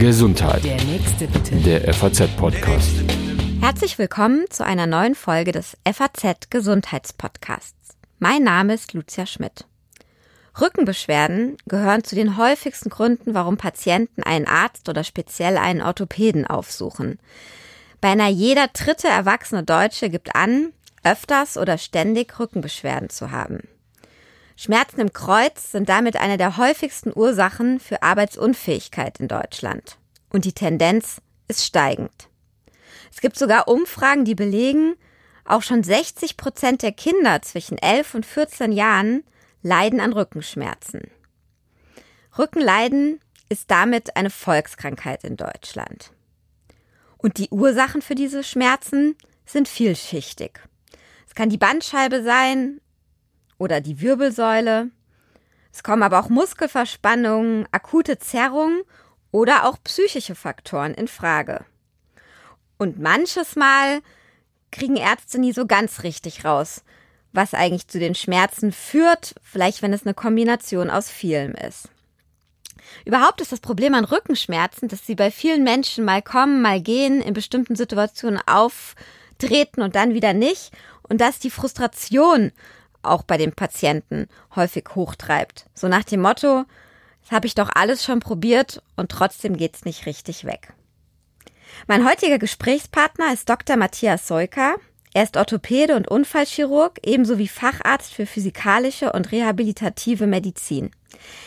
Gesundheit. 0.00 0.64
Der 0.64 0.82
nächste 0.82 1.28
bitte. 1.28 1.54
Der 1.56 1.94
FAZ-Podcast. 1.94 2.90
Herzlich 3.60 3.96
willkommen 3.96 4.44
zu 4.50 4.64
einer 4.64 4.88
neuen 4.88 5.14
Folge 5.14 5.52
des 5.52 5.76
FAZ 5.84 6.50
Gesundheitspodcasts. 6.50 7.96
Mein 8.18 8.42
Name 8.42 8.74
ist 8.74 8.92
Lucia 8.92 9.24
Schmidt. 9.24 9.66
Rückenbeschwerden 10.60 11.58
gehören 11.66 12.02
zu 12.02 12.16
den 12.16 12.36
häufigsten 12.36 12.90
Gründen, 12.90 13.34
warum 13.34 13.56
Patienten 13.56 14.24
einen 14.24 14.48
Arzt 14.48 14.88
oder 14.88 15.04
speziell 15.04 15.58
einen 15.58 15.80
Orthopäden 15.80 16.44
aufsuchen. 16.44 17.20
Beinahe 18.00 18.32
jeder 18.32 18.66
dritte 18.66 19.06
erwachsene 19.06 19.62
Deutsche 19.62 20.10
gibt 20.10 20.34
an, 20.34 20.72
öfters 21.04 21.56
oder 21.56 21.78
ständig 21.78 22.36
Rückenbeschwerden 22.40 23.10
zu 23.10 23.30
haben. 23.30 23.68
Schmerzen 24.56 25.00
im 25.00 25.12
Kreuz 25.12 25.70
sind 25.72 25.90
damit 25.90 26.16
eine 26.16 26.38
der 26.38 26.56
häufigsten 26.56 27.12
Ursachen 27.14 27.78
für 27.78 28.02
Arbeitsunfähigkeit 28.02 29.20
in 29.20 29.28
Deutschland. 29.28 29.98
Und 30.30 30.46
die 30.46 30.54
Tendenz 30.54 31.20
ist 31.46 31.64
steigend. 31.64 32.28
Es 33.12 33.20
gibt 33.20 33.38
sogar 33.38 33.68
Umfragen, 33.68 34.24
die 34.24 34.34
belegen, 34.34 34.94
auch 35.44 35.62
schon 35.62 35.84
60 35.84 36.38
Prozent 36.38 36.82
der 36.82 36.92
Kinder 36.92 37.42
zwischen 37.42 37.78
11 37.78 38.14
und 38.14 38.26
14 38.26 38.72
Jahren 38.72 39.24
leiden 39.62 40.00
an 40.00 40.12
Rückenschmerzen. 40.12 41.10
Rückenleiden 42.36 43.20
ist 43.48 43.70
damit 43.70 44.16
eine 44.16 44.30
Volkskrankheit 44.30 45.22
in 45.22 45.36
Deutschland. 45.36 46.12
Und 47.18 47.38
die 47.38 47.48
Ursachen 47.50 48.02
für 48.02 48.14
diese 48.14 48.42
Schmerzen 48.42 49.16
sind 49.44 49.68
vielschichtig. 49.68 50.60
Es 51.28 51.34
kann 51.34 51.50
die 51.50 51.58
Bandscheibe 51.58 52.22
sein 52.22 52.80
oder 53.58 53.80
die 53.80 54.00
Wirbelsäule. 54.00 54.90
Es 55.72 55.82
kommen 55.82 56.02
aber 56.02 56.20
auch 56.20 56.28
Muskelverspannungen, 56.28 57.66
akute 57.72 58.18
Zerrungen 58.18 58.82
oder 59.30 59.66
auch 59.66 59.76
psychische 59.84 60.34
Faktoren 60.34 60.94
in 60.94 61.08
Frage. 61.08 61.64
Und 62.78 62.98
manches 62.98 63.56
Mal 63.56 64.00
kriegen 64.70 64.96
Ärzte 64.96 65.38
nie 65.38 65.52
so 65.52 65.66
ganz 65.66 66.02
richtig 66.02 66.44
raus, 66.44 66.82
was 67.32 67.54
eigentlich 67.54 67.88
zu 67.88 67.98
den 67.98 68.14
Schmerzen 68.14 68.72
führt, 68.72 69.34
vielleicht 69.42 69.82
wenn 69.82 69.92
es 69.92 70.04
eine 70.04 70.14
Kombination 70.14 70.90
aus 70.90 71.10
vielem 71.10 71.52
ist. 71.54 71.88
Überhaupt 73.04 73.40
ist 73.40 73.52
das 73.52 73.60
Problem 73.60 73.94
an 73.94 74.04
Rückenschmerzen, 74.04 74.88
dass 74.88 75.06
sie 75.06 75.14
bei 75.14 75.30
vielen 75.30 75.64
Menschen 75.64 76.04
mal 76.04 76.22
kommen, 76.22 76.62
mal 76.62 76.80
gehen, 76.80 77.20
in 77.20 77.34
bestimmten 77.34 77.76
Situationen 77.76 78.40
auftreten 78.46 79.82
und 79.82 79.96
dann 79.96 80.14
wieder 80.14 80.32
nicht 80.32 80.72
und 81.02 81.20
dass 81.20 81.38
die 81.38 81.50
Frustration 81.50 82.52
auch 83.10 83.22
bei 83.22 83.36
den 83.36 83.52
Patienten 83.52 84.28
häufig 84.54 84.84
hochtreibt. 84.94 85.66
So 85.74 85.88
nach 85.88 86.04
dem 86.04 86.20
Motto, 86.20 86.64
das 87.22 87.32
habe 87.32 87.46
ich 87.46 87.54
doch 87.54 87.70
alles 87.74 88.04
schon 88.04 88.20
probiert 88.20 88.82
und 88.96 89.10
trotzdem 89.10 89.56
geht's 89.56 89.84
nicht 89.84 90.06
richtig 90.06 90.44
weg. 90.44 90.72
Mein 91.86 92.08
heutiger 92.08 92.38
Gesprächspartner 92.38 93.32
ist 93.32 93.48
Dr. 93.48 93.76
Matthias 93.76 94.26
Seuka. 94.26 94.76
Er 95.12 95.22
ist 95.22 95.36
Orthopäde 95.36 95.96
und 95.96 96.08
Unfallchirurg, 96.08 96.98
ebenso 97.02 97.38
wie 97.38 97.48
Facharzt 97.48 98.12
für 98.12 98.26
physikalische 98.26 99.12
und 99.12 99.32
rehabilitative 99.32 100.26
Medizin. 100.26 100.90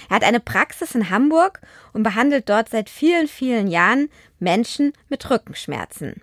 Er 0.09 0.15
hat 0.15 0.23
eine 0.23 0.39
Praxis 0.39 0.95
in 0.95 1.09
Hamburg 1.09 1.61
und 1.93 2.03
behandelt 2.03 2.49
dort 2.49 2.69
seit 2.69 2.89
vielen, 2.89 3.27
vielen 3.27 3.67
Jahren 3.67 4.09
Menschen 4.39 4.93
mit 5.07 5.29
Rückenschmerzen. 5.29 6.21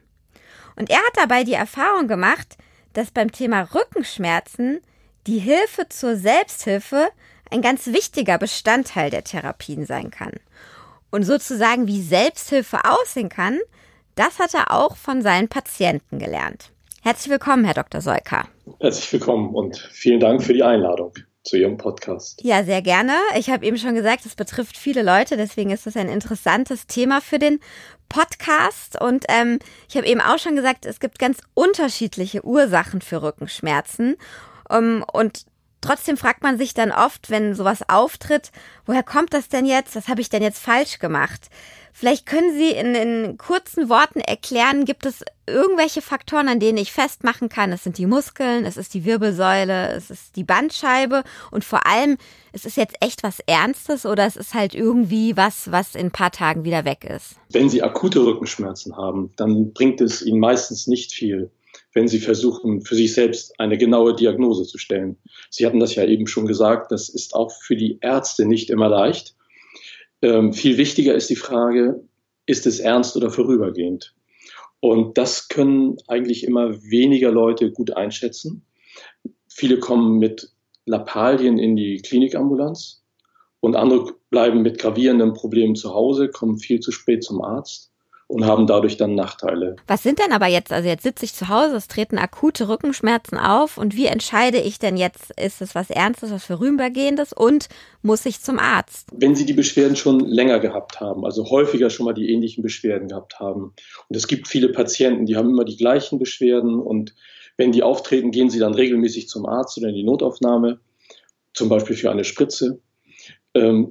Und 0.74 0.90
er 0.90 0.98
hat 0.98 1.12
dabei 1.14 1.44
die 1.44 1.54
Erfahrung 1.54 2.08
gemacht, 2.08 2.56
dass 2.92 3.10
beim 3.10 3.30
Thema 3.30 3.62
Rückenschmerzen 3.62 4.80
die 5.26 5.38
Hilfe 5.38 5.88
zur 5.88 6.16
Selbsthilfe 6.16 7.08
ein 7.50 7.62
ganz 7.62 7.86
wichtiger 7.88 8.38
Bestandteil 8.38 9.10
der 9.10 9.24
Therapien 9.24 9.84
sein 9.84 10.10
kann. 10.10 10.32
Und 11.10 11.24
sozusagen 11.24 11.86
wie 11.86 12.02
Selbsthilfe 12.02 12.78
aussehen 12.84 13.28
kann, 13.28 13.58
das 14.14 14.38
hat 14.38 14.54
er 14.54 14.72
auch 14.72 14.96
von 14.96 15.22
seinen 15.22 15.48
Patienten 15.48 16.18
gelernt. 16.18 16.70
Herzlich 17.02 17.30
willkommen, 17.30 17.64
Herr 17.64 17.74
Dr. 17.74 18.00
Seuka. 18.00 18.48
Herzlich 18.80 19.12
willkommen 19.12 19.54
und 19.54 19.76
vielen 19.92 20.20
Dank 20.20 20.42
für 20.42 20.52
die 20.52 20.62
Einladung 20.62 21.12
zu 21.44 21.56
Ihrem 21.56 21.76
Podcast. 21.76 22.42
Ja, 22.42 22.64
sehr 22.64 22.82
gerne. 22.82 23.12
Ich 23.38 23.50
habe 23.50 23.64
eben 23.64 23.78
schon 23.78 23.94
gesagt, 23.94 24.26
es 24.26 24.34
betrifft 24.34 24.76
viele 24.76 25.02
Leute, 25.02 25.36
deswegen 25.36 25.70
ist 25.70 25.86
es 25.86 25.96
ein 25.96 26.08
interessantes 26.08 26.88
Thema 26.88 27.20
für 27.20 27.38
den 27.38 27.60
Podcast. 28.08 29.00
Und 29.00 29.24
ähm, 29.28 29.60
ich 29.88 29.96
habe 29.96 30.06
eben 30.06 30.20
auch 30.20 30.38
schon 30.38 30.56
gesagt, 30.56 30.86
es 30.86 30.98
gibt 30.98 31.20
ganz 31.20 31.38
unterschiedliche 31.54 32.44
Ursachen 32.44 33.00
für 33.00 33.22
Rückenschmerzen. 33.22 34.16
Ähm, 34.70 35.04
und 35.12 35.46
trotzdem 35.80 36.16
fragt 36.16 36.42
man 36.42 36.58
sich 36.58 36.74
dann 36.74 36.92
oft, 36.92 37.30
wenn 37.30 37.54
sowas 37.54 37.88
auftritt, 37.88 38.50
woher 38.86 39.02
kommt 39.02 39.32
das 39.34 39.48
denn 39.48 39.66
jetzt? 39.66 39.96
Was 39.96 40.08
habe 40.08 40.20
ich 40.20 40.28
denn 40.28 40.42
jetzt 40.42 40.58
falsch 40.58 40.98
gemacht? 40.98 41.48
Vielleicht 41.98 42.26
können 42.26 42.54
Sie 42.54 42.72
in, 42.72 42.94
in 42.94 43.38
kurzen 43.38 43.88
Worten 43.88 44.20
erklären, 44.20 44.84
gibt 44.84 45.06
es 45.06 45.24
irgendwelche 45.46 46.02
Faktoren, 46.02 46.46
an 46.46 46.60
denen 46.60 46.76
ich 46.76 46.92
festmachen 46.92 47.48
kann? 47.48 47.72
Es 47.72 47.84
sind 47.84 47.96
die 47.96 48.04
Muskeln, 48.04 48.66
es 48.66 48.76
ist 48.76 48.92
die 48.92 49.06
Wirbelsäule, 49.06 49.92
es 49.92 50.10
ist 50.10 50.36
die 50.36 50.44
Bandscheibe 50.44 51.24
und 51.50 51.64
vor 51.64 51.86
allem, 51.86 52.18
es 52.52 52.66
ist 52.66 52.76
jetzt 52.76 52.96
echt 53.00 53.22
was 53.22 53.40
Ernstes 53.46 54.04
oder 54.04 54.26
es 54.26 54.36
ist 54.36 54.52
halt 54.52 54.74
irgendwie 54.74 55.38
was, 55.38 55.72
was 55.72 55.94
in 55.94 56.08
ein 56.08 56.10
paar 56.10 56.32
Tagen 56.32 56.64
wieder 56.64 56.84
weg 56.84 57.02
ist? 57.04 57.36
Wenn 57.48 57.70
Sie 57.70 57.82
akute 57.82 58.26
Rückenschmerzen 58.26 58.94
haben, 58.94 59.32
dann 59.36 59.72
bringt 59.72 60.02
es 60.02 60.20
Ihnen 60.20 60.38
meistens 60.38 60.86
nicht 60.86 61.12
viel, 61.12 61.50
wenn 61.96 62.08
Sie 62.08 62.20
versuchen, 62.20 62.82
für 62.82 62.94
sich 62.94 63.14
selbst 63.14 63.58
eine 63.58 63.78
genaue 63.78 64.14
Diagnose 64.14 64.64
zu 64.64 64.76
stellen. 64.76 65.16
Sie 65.48 65.64
hatten 65.64 65.80
das 65.80 65.94
ja 65.94 66.04
eben 66.04 66.26
schon 66.26 66.46
gesagt, 66.46 66.92
das 66.92 67.08
ist 67.08 67.34
auch 67.34 67.50
für 67.50 67.74
die 67.74 67.98
Ärzte 68.02 68.44
nicht 68.44 68.68
immer 68.68 68.90
leicht. 68.90 69.34
Ähm, 70.20 70.52
viel 70.52 70.76
wichtiger 70.76 71.14
ist 71.14 71.30
die 71.30 71.36
Frage, 71.36 72.04
ist 72.44 72.66
es 72.66 72.80
ernst 72.80 73.16
oder 73.16 73.30
vorübergehend? 73.30 74.14
Und 74.80 75.16
das 75.16 75.48
können 75.48 75.96
eigentlich 76.06 76.44
immer 76.44 76.74
weniger 76.82 77.32
Leute 77.32 77.72
gut 77.72 77.96
einschätzen. 77.96 78.66
Viele 79.48 79.78
kommen 79.78 80.18
mit 80.18 80.50
Lappalien 80.84 81.58
in 81.58 81.76
die 81.76 82.02
Klinikambulanz 82.02 83.02
und 83.60 83.74
andere 83.74 84.12
bleiben 84.28 84.60
mit 84.60 84.78
gravierenden 84.78 85.32
Problemen 85.32 85.76
zu 85.76 85.94
Hause, 85.94 86.28
kommen 86.28 86.58
viel 86.58 86.80
zu 86.80 86.92
spät 86.92 87.24
zum 87.24 87.40
Arzt 87.40 87.90
und 88.28 88.44
haben 88.44 88.66
dadurch 88.66 88.96
dann 88.96 89.14
Nachteile. 89.14 89.76
Was 89.86 90.02
sind 90.02 90.18
denn 90.18 90.32
aber 90.32 90.46
jetzt, 90.46 90.72
also 90.72 90.88
jetzt 90.88 91.04
sitze 91.04 91.24
ich 91.24 91.32
zu 91.32 91.48
Hause, 91.48 91.76
es 91.76 91.86
treten 91.86 92.18
akute 92.18 92.68
Rückenschmerzen 92.68 93.38
auf 93.38 93.78
und 93.78 93.96
wie 93.96 94.06
entscheide 94.06 94.58
ich 94.58 94.78
denn 94.78 94.96
jetzt, 94.96 95.30
ist 95.40 95.62
es 95.62 95.74
was 95.74 95.90
Ernstes, 95.90 96.32
was 96.32 96.44
vorübergehendes 96.44 97.32
und 97.32 97.68
muss 98.02 98.26
ich 98.26 98.40
zum 98.40 98.58
Arzt? 98.58 99.08
Wenn 99.12 99.36
Sie 99.36 99.46
die 99.46 99.52
Beschwerden 99.52 99.96
schon 99.96 100.20
länger 100.20 100.58
gehabt 100.58 101.00
haben, 101.00 101.24
also 101.24 101.48
häufiger 101.50 101.88
schon 101.88 102.06
mal 102.06 102.14
die 102.14 102.32
ähnlichen 102.32 102.62
Beschwerden 102.62 103.08
gehabt 103.08 103.38
haben 103.38 103.74
und 104.08 104.16
es 104.16 104.26
gibt 104.26 104.48
viele 104.48 104.70
Patienten, 104.70 105.26
die 105.26 105.36
haben 105.36 105.50
immer 105.50 105.64
die 105.64 105.76
gleichen 105.76 106.18
Beschwerden 106.18 106.80
und 106.80 107.14
wenn 107.56 107.72
die 107.72 107.82
auftreten, 107.82 108.32
gehen 108.32 108.50
sie 108.50 108.58
dann 108.58 108.74
regelmäßig 108.74 109.28
zum 109.28 109.46
Arzt 109.46 109.78
oder 109.78 109.88
in 109.88 109.94
die 109.94 110.04
Notaufnahme, 110.04 110.80
zum 111.54 111.68
Beispiel 111.68 111.96
für 111.96 112.10
eine 112.10 112.24
Spritze. 112.24 112.80
Ähm, 113.54 113.90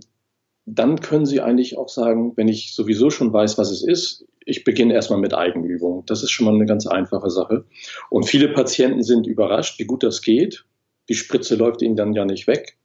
dann 0.65 0.99
können 0.99 1.25
Sie 1.25 1.41
eigentlich 1.41 1.77
auch 1.77 1.89
sagen, 1.89 2.33
wenn 2.35 2.47
ich 2.47 2.73
sowieso 2.73 3.09
schon 3.09 3.31
weiß, 3.31 3.57
was 3.57 3.71
es 3.71 3.83
ist, 3.83 4.25
ich 4.45 4.63
beginne 4.63 4.93
erstmal 4.93 5.19
mit 5.19 5.33
Eigenübung. 5.33 6.03
Das 6.05 6.23
ist 6.23 6.31
schon 6.31 6.45
mal 6.45 6.53
eine 6.53 6.65
ganz 6.65 6.85
einfache 6.85 7.29
Sache. 7.29 7.65
Und 8.09 8.27
viele 8.27 8.49
Patienten 8.49 9.03
sind 9.03 9.27
überrascht, 9.27 9.79
wie 9.79 9.85
gut 9.85 10.03
das 10.03 10.21
geht. 10.21 10.65
Die 11.09 11.15
Spritze 11.15 11.55
läuft 11.55 11.81
ihnen 11.81 11.95
dann 11.95 12.13
ja 12.13 12.25
nicht 12.25 12.47
weg. 12.47 12.77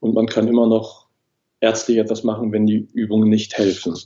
Und 0.00 0.14
man 0.14 0.26
kann 0.26 0.48
immer 0.48 0.66
noch 0.66 1.06
ärztlich 1.60 1.98
etwas 1.98 2.24
machen, 2.24 2.52
wenn 2.52 2.66
die 2.66 2.88
Übungen 2.92 3.28
nicht 3.28 3.56
helfen. 3.56 3.96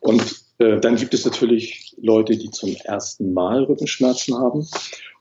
Und 0.00 0.22
äh, 0.58 0.78
dann 0.80 0.96
gibt 0.96 1.14
es 1.14 1.24
natürlich 1.24 1.94
Leute, 2.00 2.36
die 2.36 2.50
zum 2.50 2.74
ersten 2.84 3.32
Mal 3.32 3.64
Rückenschmerzen 3.64 4.36
haben. 4.36 4.66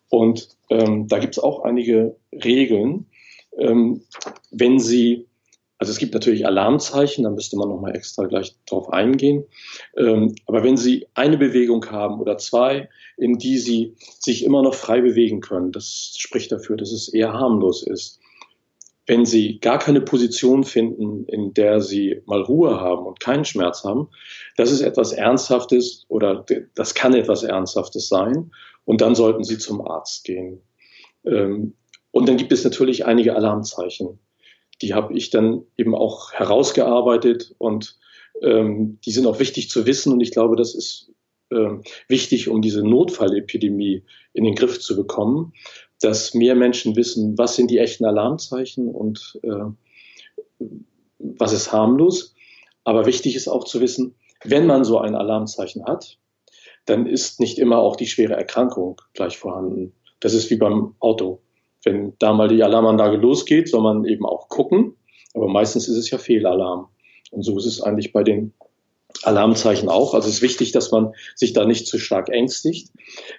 Und 0.09 0.50
ähm, 0.69 1.07
da 1.07 1.19
gibt 1.19 1.38
es 1.38 1.44
auch 1.44 1.63
einige 1.63 2.15
Regeln. 2.31 3.05
Ähm, 3.57 4.01
wenn 4.51 4.79
Sie 4.79 5.27
also 5.83 5.91
es 5.91 5.97
gibt 5.97 6.13
natürlich 6.13 6.47
Alarmzeichen, 6.47 7.25
da 7.25 7.29
müsste 7.29 7.57
man 7.57 7.67
nochmal 7.67 7.94
extra 7.94 8.23
gleich 8.23 8.55
drauf 8.66 8.94
eingehen. 8.94 9.44
Ähm, 9.97 10.33
aber 10.45 10.63
wenn 10.63 10.77
Sie 10.77 11.07
eine 11.13 11.38
Bewegung 11.38 11.85
haben 11.91 12.21
oder 12.21 12.38
zwei, 12.38 12.88
in 13.18 13.38
die 13.38 13.57
Sie 13.57 13.94
sich 13.97 14.45
immer 14.45 14.63
noch 14.63 14.75
frei 14.75 15.01
bewegen 15.01 15.41
können, 15.41 15.74
das 15.74 16.15
spricht 16.18 16.53
dafür, 16.53 16.77
dass 16.77 16.94
es 16.94 17.09
eher 17.09 17.33
harmlos 17.33 17.85
ist. 17.85 18.21
Wenn 19.07 19.25
Sie 19.25 19.59
gar 19.59 19.77
keine 19.77 20.00
Position 20.00 20.63
finden, 20.63 21.25
in 21.25 21.53
der 21.53 21.81
Sie 21.81 22.21
mal 22.27 22.41
Ruhe 22.41 22.79
haben 22.79 23.06
und 23.06 23.19
keinen 23.19 23.44
Schmerz 23.44 23.83
haben, 23.83 24.07
das 24.56 24.71
ist 24.71 24.79
etwas 24.79 25.12
Ernsthaftes 25.12 26.06
oder 26.07 26.45
das 26.75 26.94
kann 26.94 27.13
etwas 27.13 27.44
Ernsthaftes 27.44 28.07
sein. 28.07 28.51
Und 28.86 29.01
dann 29.01 29.15
sollten 29.15 29.44
Sie 29.44 29.57
zum 29.57 29.86
Arzt 29.86 30.24
gehen. 30.24 30.62
Ähm, 31.25 31.74
und 32.12 32.29
dann 32.29 32.38
gibt 32.38 32.53
es 32.53 32.63
natürlich 32.63 33.06
einige 33.06 33.36
Alarmzeichen 33.36 34.19
die 34.81 34.94
habe 34.94 35.14
ich 35.14 35.30
dann 35.30 35.64
eben 35.78 35.96
auch 35.96 36.34
herausgearbeitet 36.34 37.54
und 37.58 37.98
ähm, 38.42 39.00
die 39.06 39.12
sind 39.12 39.25
auch 39.28 39.40
wichtig 39.40 39.70
zu 39.70 39.86
wissen 39.86 40.12
und 40.12 40.20
ich 40.22 40.31
glaube, 40.31 40.56
das 40.56 40.75
ist 40.75 41.12
ähm, 41.52 41.84
wichtig, 42.08 42.50
um 42.50 42.62
diese 42.62 42.84
Notfallepidemie 42.84 44.04
in 44.34 44.44
den 44.44 44.56
Griff 44.56 44.80
zu 44.80 44.96
bekommen, 44.96 45.54
dass 46.02 46.34
mehr 46.34 46.56
Menschen 46.56 46.96
wissen, 46.96 47.38
was 47.38 47.56
sind 47.56 47.70
die 47.70 47.78
echten 47.78 48.06
Alarmzeichen 48.06 48.90
und 48.90 49.40
äh, 49.44 50.66
was 51.20 51.54
ist 51.54 51.72
harmlos. 51.72 52.36
Aber 52.84 53.06
wichtig 53.06 53.36
ist 53.36 53.48
auch 53.48 53.64
zu 53.64 53.80
wissen, 53.80 54.16
wenn 54.44 54.66
man 54.66 54.84
so 54.84 55.00
ein 55.00 55.16
Alarmzeichen 55.16 55.86
hat, 55.86 56.18
dann 56.86 57.06
ist 57.06 57.40
nicht 57.40 57.58
immer 57.60 57.78
auch 57.78 57.96
die 57.96 58.08
schwere 58.08 58.34
Erkrankung 58.34 59.02
gleich 59.14 59.38
vorhanden. 59.38 59.94
Das 60.20 60.34
ist 60.34 60.50
wie 60.50 60.58
beim 60.58 60.96
Auto. 61.00 61.42
Wenn 61.83 62.13
da 62.19 62.33
mal 62.33 62.47
die 62.47 62.63
Alarmanlage 62.63 63.18
losgeht, 63.18 63.69
soll 63.69 63.81
man 63.81 64.06
eben 64.06 64.25
auch 64.25 64.50
gucken. 64.50 64.95
Aber 65.33 65.47
meistens 65.47 65.88
ist 65.88 65.97
es 65.97 66.09
ja 66.09 66.18
Fehlalarm. 66.18 66.88
Und 67.31 67.44
so 67.44 67.57
ist 67.57 67.65
es 67.65 67.81
eigentlich 67.81 68.13
bei 68.13 68.24
den 68.24 68.53
Alarmzeichen 69.24 69.89
auch. 69.89 70.13
Also 70.13 70.27
es 70.27 70.35
ist 70.35 70.41
wichtig, 70.41 70.71
dass 70.71 70.91
man 70.91 71.13
sich 71.35 71.53
da 71.53 71.65
nicht 71.65 71.88
zu 71.88 72.00
stark 72.00 72.30
ängstigt. 72.30 72.89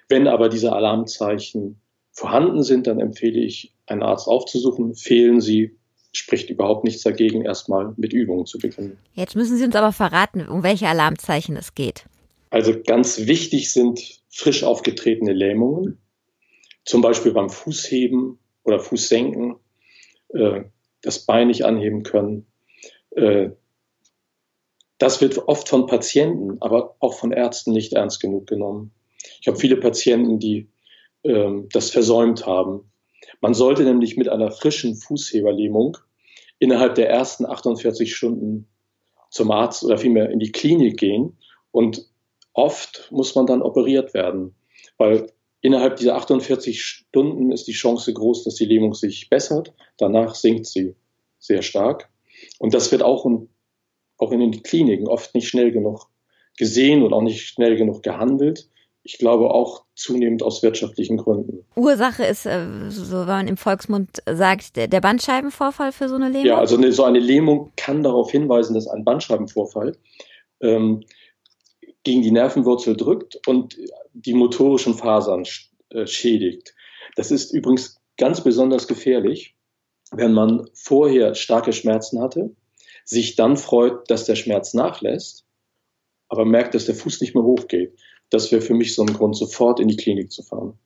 Wenn 0.09 0.27
aber 0.27 0.49
diese 0.49 0.73
Alarmzeichen 0.73 1.79
vorhanden 2.11 2.63
sind, 2.63 2.87
dann 2.87 2.99
empfehle 2.99 3.39
ich, 3.39 3.73
einen 3.87 4.03
Arzt 4.03 4.27
aufzusuchen. 4.27 4.95
Fehlen 4.95 5.41
sie, 5.41 5.77
spricht 6.11 6.49
überhaupt 6.49 6.83
nichts 6.83 7.03
dagegen, 7.03 7.43
erstmal 7.43 7.93
mit 7.97 8.13
Übungen 8.13 8.45
zu 8.45 8.57
beginnen. 8.57 8.97
Jetzt 9.13 9.35
müssen 9.35 9.57
Sie 9.57 9.65
uns 9.65 9.75
aber 9.75 9.91
verraten, 9.91 10.47
um 10.47 10.63
welche 10.63 10.87
Alarmzeichen 10.87 11.55
es 11.57 11.75
geht. 11.75 12.05
Also 12.49 12.73
ganz 12.85 13.27
wichtig 13.27 13.71
sind 13.71 14.21
frisch 14.29 14.63
aufgetretene 14.63 15.33
Lähmungen, 15.33 15.97
zum 16.85 17.01
Beispiel 17.01 17.33
beim 17.33 17.49
Fußheben 17.49 18.39
oder 18.63 18.79
Fußsenken, 18.79 19.55
äh, 20.29 20.63
das 21.01 21.25
Bein 21.25 21.47
nicht 21.47 21.65
anheben 21.65 22.03
können. 22.03 22.47
Äh, 23.11 23.49
das 24.97 25.19
wird 25.19 25.37
oft 25.47 25.67
von 25.67 25.87
Patienten, 25.87 26.61
aber 26.61 26.95
auch 26.99 27.15
von 27.15 27.31
Ärzten 27.31 27.73
nicht 27.73 27.93
ernst 27.93 28.21
genug 28.21 28.47
genommen. 28.47 28.91
Ich 29.41 29.47
habe 29.47 29.57
viele 29.57 29.77
Patienten, 29.77 30.39
die 30.39 30.69
ähm, 31.23 31.67
das 31.71 31.89
versäumt 31.89 32.45
haben. 32.45 32.91
Man 33.41 33.53
sollte 33.53 33.83
nämlich 33.83 34.15
mit 34.15 34.29
einer 34.29 34.51
frischen 34.51 34.95
Fußheberlähmung 34.95 35.97
innerhalb 36.59 36.95
der 36.95 37.09
ersten 37.09 37.45
48 37.45 38.15
Stunden 38.15 38.67
zum 39.29 39.51
Arzt 39.51 39.83
oder 39.83 39.97
vielmehr 39.97 40.29
in 40.29 40.39
die 40.39 40.51
Klinik 40.51 40.97
gehen 40.97 41.37
und 41.71 42.07
oft 42.53 43.09
muss 43.11 43.35
man 43.35 43.45
dann 43.45 43.61
operiert 43.61 44.13
werden, 44.13 44.55
weil 44.97 45.31
innerhalb 45.65 45.97
dieser 45.97 46.15
48 46.15 46.83
Stunden 46.83 47.51
ist 47.51 47.67
die 47.67 47.73
Chance 47.73 48.13
groß, 48.13 48.43
dass 48.43 48.55
die 48.55 48.65
Lähmung 48.65 48.93
sich 48.93 49.29
bessert. 49.29 49.73
Danach 49.97 50.35
sinkt 50.35 50.65
sie 50.65 50.95
sehr 51.39 51.61
stark. 51.61 52.09
Und 52.59 52.73
das 52.73 52.91
wird 52.91 53.03
auch 53.03 53.25
in, 53.25 53.49
auch 54.17 54.31
in 54.31 54.39
den 54.39 54.63
Kliniken 54.63 55.07
oft 55.07 55.33
nicht 55.35 55.47
schnell 55.47 55.71
genug 55.71 56.07
gesehen 56.57 57.03
und 57.03 57.13
auch 57.13 57.21
nicht 57.21 57.41
schnell 57.41 57.75
genug 57.75 58.03
gehandelt 58.03 58.69
ich 59.05 59.19
glaube 59.19 59.51
auch 59.51 59.83
zunehmend 59.93 60.41
aus 60.41 60.63
wirtschaftlichen 60.63 61.17
Gründen. 61.17 61.63
Ursache 61.75 62.25
ist, 62.25 62.47
äh, 62.47 62.89
so 62.89 63.19
wenn 63.19 63.27
man 63.27 63.47
im 63.47 63.55
Volksmund 63.55 64.23
sagt, 64.29 64.75
der 64.75 64.99
Bandscheibenvorfall 64.99 65.91
für 65.91 66.09
so 66.09 66.15
eine 66.15 66.29
Lähmung? 66.29 66.47
Ja, 66.47 66.57
also 66.57 66.75
eine, 66.75 66.91
so 66.91 67.03
eine 67.03 67.19
Lähmung 67.19 67.71
kann 67.77 68.01
darauf 68.01 68.31
hinweisen, 68.31 68.73
dass 68.73 68.87
ein 68.87 69.05
Bandscheibenvorfall 69.05 69.95
ähm, 70.61 71.03
gegen 72.05 72.21
die 72.21 72.31
Nervenwurzel 72.31 72.95
drückt 72.95 73.45
und 73.47 73.77
die 74.13 74.33
motorischen 74.33 74.93
Fasern 74.93 75.43
äh, 75.89 76.07
schädigt. 76.07 76.73
Das 77.17 77.31
ist 77.31 77.53
übrigens 77.53 77.99
ganz 78.17 78.41
besonders 78.41 78.87
gefährlich, 78.87 79.55
wenn 80.11 80.31
man 80.31 80.69
vorher 80.73 81.35
starke 81.35 81.73
Schmerzen 81.73 82.21
hatte, 82.21 82.55
sich 83.03 83.35
dann 83.35 83.57
freut, 83.57 84.09
dass 84.09 84.25
der 84.25 84.35
Schmerz 84.35 84.73
nachlässt, 84.73 85.45
aber 86.29 86.45
merkt, 86.45 86.73
dass 86.73 86.85
der 86.85 86.95
Fuß 86.95 87.19
nicht 87.19 87.35
mehr 87.35 87.43
hochgeht 87.43 87.93
das 88.29 88.51
wäre 88.51 88.61
für 88.61 88.73
mich 88.73 88.95
so 88.95 89.03
ein 89.03 89.13
Grund, 89.13 89.35
sofort 89.35 89.79
in 89.79 89.87
die 89.87 89.97
Klinik 89.97 90.31
zu 90.31 90.43
fahren. 90.43 90.77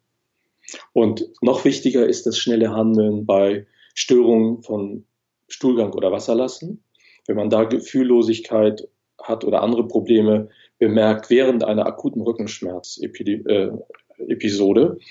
Und 0.93 1.29
noch 1.41 1.65
wichtiger 1.65 2.07
ist 2.07 2.25
das 2.25 2.37
schnelle 2.37 2.71
Handeln 2.71 3.25
bei 3.25 3.65
Störungen 3.95 4.61
von 4.61 5.05
Stuhlgang 5.47 5.93
oder 5.93 6.11
Wasserlassen. 6.11 6.83
Wenn 7.25 7.37
man 7.37 7.49
da 7.49 7.63
Gefühllosigkeit 7.63 8.87
hat 9.21 9.43
oder 9.43 9.61
andere 9.61 9.87
Probleme 9.87 10.49
bemerkt 10.79 11.29
während 11.29 11.63
einer 11.63 11.85
akuten 11.85 12.21
Rückenschmerz-Episode, 12.21 14.97
äh, 14.97 15.03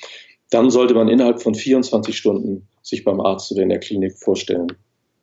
dann 0.50 0.70
sollte 0.70 0.94
man 0.94 1.08
innerhalb 1.08 1.42
von 1.42 1.54
24 1.54 2.16
Stunden 2.16 2.68
sich 2.82 3.04
beim 3.04 3.20
Arzt 3.20 3.52
oder 3.52 3.62
in 3.62 3.68
der 3.68 3.80
Klinik 3.80 4.18
vorstellen. 4.18 4.72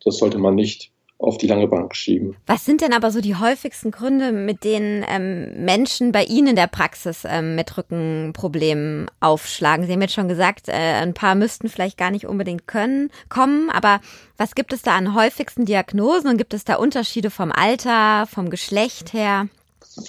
Das 0.04 0.18
sollte 0.18 0.38
man 0.38 0.56
nicht 0.56 0.92
auf 1.18 1.38
die 1.38 1.48
lange 1.48 1.68
Bank 1.68 1.96
schieben. 1.96 2.36
Was 2.46 2.66
sind 2.66 2.82
denn 2.82 2.94
aber 2.94 3.10
so 3.10 3.22
die 3.22 3.36
häufigsten 3.36 3.90
Gründe, 3.90 4.32
mit 4.32 4.64
denen 4.64 5.04
ähm, 5.08 5.64
Menschen 5.64 6.12
bei 6.12 6.26
Ihnen 6.26 6.50
in 6.50 6.56
der 6.56 6.68
Praxis 6.68 7.24
ähm, 7.26 7.56
mit 7.56 7.78
Rückenproblemen 7.78 9.08
aufschlagen? 9.22 9.86
Sie 9.86 9.94
haben 9.94 10.02
jetzt 10.02 10.14
schon 10.14 10.28
gesagt, 10.28 10.68
äh, 10.68 10.74
ein 10.74 11.14
paar 11.14 11.36
müssten 11.36 11.70
vielleicht 11.70 11.98
gar 11.98 12.12
nicht 12.12 12.28
unbedingt 12.28 12.68
können, 12.68 13.10
kommen, 13.30 13.70
aber 13.70 14.02
was 14.38 14.56
gibt 14.56 14.74
es 14.74 14.82
da 14.82 14.96
an 14.96 15.16
häufigsten 15.16 15.66
Diagnosen 15.66 16.30
und 16.30 16.38
gibt 16.38 16.54
es 16.54 16.66
da 16.66 16.76
Unterschiede 16.76 17.30
vom 17.30 17.52
Alter, 17.52 18.28
vom 18.28 18.50
Geschlecht 18.50 19.14
her? 19.14 19.48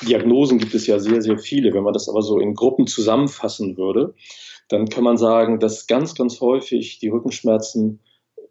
Diagnosen 0.02 0.58
gibt 0.58 0.74
es 0.74 0.86
ja 0.86 0.98
sehr, 0.98 1.22
sehr 1.22 1.38
viele. 1.38 1.72
Wenn 1.72 1.82
man 1.82 1.92
das 1.92 2.08
aber 2.08 2.22
so 2.22 2.38
in 2.38 2.54
Gruppen 2.54 2.86
zusammenfassen 2.86 3.76
würde, 3.76 4.14
dann 4.68 4.88
kann 4.88 5.04
man 5.04 5.16
sagen, 5.16 5.60
dass 5.60 5.86
ganz, 5.86 6.14
ganz 6.14 6.40
häufig 6.40 6.98
die 6.98 7.08
Rückenschmerzen 7.08 8.00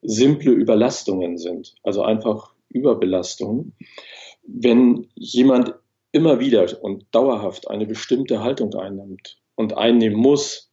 simple 0.01 0.51
Überlastungen 0.51 1.37
sind, 1.37 1.75
also 1.83 2.03
einfach 2.03 2.53
Überbelastungen. 2.69 3.73
Wenn 4.43 5.07
jemand 5.15 5.75
immer 6.11 6.39
wieder 6.39 6.81
und 6.81 7.05
dauerhaft 7.11 7.69
eine 7.69 7.85
bestimmte 7.85 8.41
Haltung 8.41 8.73
einnimmt 8.75 9.37
und 9.55 9.75
einnehmen 9.75 10.17
muss, 10.17 10.71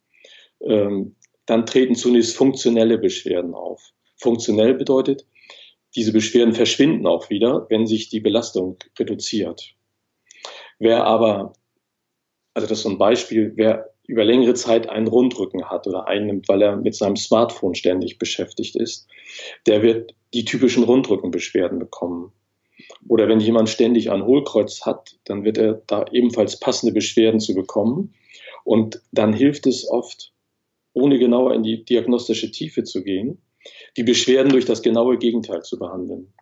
ähm, 0.61 1.17
dann 1.47 1.67
treten 1.67 1.97
zunächst 1.97 2.37
funktionelle 2.37 2.99
Beschwerden 2.99 3.55
auf. 3.55 3.93
Funktionell 4.17 4.75
bedeutet, 4.75 5.27
diese 5.97 6.13
Beschwerden 6.13 6.55
verschwinden 6.55 7.07
auch 7.07 7.29
wieder, 7.29 7.67
wenn 7.69 7.87
sich 7.87 8.09
die 8.09 8.21
Belastung 8.21 8.79
reduziert. 8.99 9.75
Wer 10.79 11.05
aber, 11.05 11.55
also 12.55 12.67
das 12.67 12.79
ist 12.79 12.83
so 12.83 12.91
ein 12.91 12.99
Beispiel, 12.99 13.53
wer 13.57 13.93
über 14.07 14.25
längere 14.25 14.55
Zeit 14.55 14.89
einen 14.89 15.07
Rundrücken 15.07 15.71
hat 15.71 15.87
oder 15.87 16.09
einnimmt, 16.09 16.49
weil 16.49 16.63
er 16.63 16.77
mit 16.77 16.95
seinem 16.95 17.17
Smartphone 17.17 17.75
ständig 17.75 18.19
beschäftigt 18.19 18.77
ist, 18.77 19.07
der 19.67 19.83
wird 19.83 20.15
die 20.35 20.45
typischen 20.45 20.85
Rundrückenbeschwerden 20.85 21.79
bekommen. 21.79 22.33
Oder 23.09 23.29
wenn 23.29 23.41
jemand 23.41 23.69
ständig 23.69 24.11
ein 24.11 24.25
Hohlkreuz 24.25 24.85
hat, 24.85 25.17
dann 25.25 25.45
wird 25.45 25.59
er 25.59 25.83
da 25.87 26.05
ebenfalls 26.11 26.59
passende 26.59 26.93
Beschwerden 26.93 27.41
zu 27.41 27.55
bekommen. 27.55 28.15
Und 28.65 29.01
dann 29.13 29.33
hilft 29.33 29.67
es 29.67 29.89
oft, 29.89 30.33
ohne 30.93 31.19
genauer 31.19 31.55
in 31.55 31.63
die 31.63 31.85
diagnostische 31.85 32.51
Tiefe 32.51 32.85
zu 32.85 33.03
gehen, 33.03 33.43
die 33.97 34.03
Beschwerden 34.03 34.53
durch 34.53 34.65
das 34.65 34.83
genaue 34.83 35.19
Gegenteil 35.19 35.63
zu 35.63 35.79
behandeln. 35.79 36.33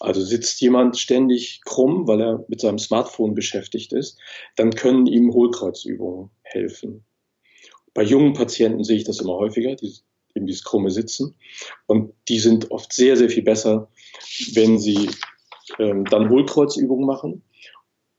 Also 0.00 0.20
sitzt 0.20 0.60
jemand 0.60 0.96
ständig 0.98 1.60
krumm, 1.64 2.06
weil 2.06 2.20
er 2.20 2.44
mit 2.48 2.60
seinem 2.60 2.78
Smartphone 2.78 3.34
beschäftigt 3.34 3.92
ist, 3.92 4.18
dann 4.56 4.70
können 4.74 5.06
ihm 5.06 5.32
Hohlkreuzübungen 5.32 6.30
helfen. 6.42 7.04
Bei 7.94 8.02
jungen 8.02 8.32
Patienten 8.32 8.84
sehe 8.84 8.96
ich 8.96 9.04
das 9.04 9.20
immer 9.20 9.34
häufiger, 9.34 9.74
die 9.74 9.92
eben 10.34 10.46
dieses 10.46 10.64
krumme 10.64 10.90
Sitzen. 10.90 11.34
Und 11.86 12.12
die 12.28 12.38
sind 12.38 12.70
oft 12.70 12.92
sehr, 12.92 13.16
sehr 13.16 13.30
viel 13.30 13.42
besser, 13.42 13.90
wenn 14.52 14.78
sie 14.78 15.10
ähm, 15.78 16.04
dann 16.04 16.28
Hohlkreuzübungen 16.28 17.06
machen. 17.06 17.42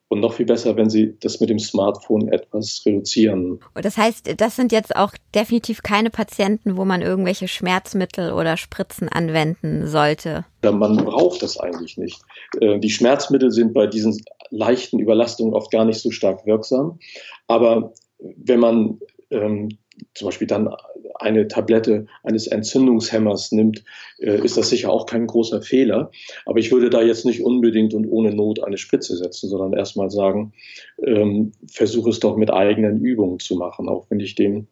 Und 0.10 0.22
noch 0.22 0.34
viel 0.34 0.48
besser, 0.48 0.76
wenn 0.76 0.90
Sie 0.90 1.16
das 1.20 1.40
mit 1.40 1.52
dem 1.52 1.60
Smartphone 1.60 2.30
etwas 2.30 2.82
reduzieren. 2.84 3.60
Das 3.76 3.96
heißt, 3.96 4.42
das 4.42 4.56
sind 4.56 4.72
jetzt 4.72 4.96
auch 4.96 5.14
definitiv 5.36 5.84
keine 5.84 6.10
Patienten, 6.10 6.78
wo 6.78 6.84
man 6.84 7.04
irgendwelche 7.04 7.48
Schmerzmittel 7.48 8.34
oder 8.34 8.58
Spritzen 8.58 9.08
anwenden 9.08 9.86
sollte. 9.86 10.46
Man 10.64 10.98
braucht 10.98 11.44
das 11.44 11.60
eigentlich 11.60 11.98
nicht. 11.98 12.22
Äh, 12.60 12.80
die 12.80 12.90
Schmerzmittel 12.90 13.52
sind 13.52 13.74
bei 13.74 13.86
diesen 13.86 14.20
leichten 14.50 14.98
Überlastungen 14.98 15.54
oft 15.54 15.70
gar 15.72 15.86
nicht 15.86 16.02
so 16.02 16.10
stark 16.10 16.46
wirksam. 16.48 16.98
Aber 17.48 17.94
wenn 18.18 18.60
man 18.60 19.00
ähm, 19.30 19.78
zum 20.16 20.28
Beispiel 20.28 20.48
dann 20.48 20.70
eine 21.20 21.48
Tablette 21.48 22.08
eines 22.24 22.48
Entzündungshemmers 22.48 23.52
nimmt, 23.52 23.84
äh, 24.20 24.44
ist 24.44 24.58
das 24.58 24.70
sicher 24.70 24.92
auch 24.92 25.06
kein 25.06 25.28
großer 25.28 25.62
Fehler. 25.62 26.12
Aber 26.46 26.60
ich 26.60 26.72
würde 26.72 26.90
da 26.90 27.02
jetzt 27.02 27.26
nicht 27.26 27.44
unbedingt 27.44 27.94
und 27.94 28.08
ohne 28.08 28.34
Not 28.34 28.64
eine 28.64 28.78
Spritze 28.78 29.16
setzen, 29.18 29.50
sondern 29.50 29.74
erstmal 29.74 30.10
sagen, 30.10 30.54
ähm, 31.06 31.52
versuche 31.68 32.10
es 32.10 32.20
doch 32.20 32.38
mit 32.38 32.52
eigenen 32.52 33.02
Übungen 33.02 33.40
zu 33.40 33.56
machen, 33.56 33.90
auch 33.90 34.08
wenn 34.10 34.20
ich 34.20 34.36
den 34.36 34.68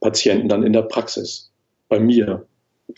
Patienten 0.00 0.48
dann 0.48 0.64
in 0.64 0.72
der 0.72 0.82
Praxis 0.82 1.52
bei 1.88 2.00
mir 2.00 2.46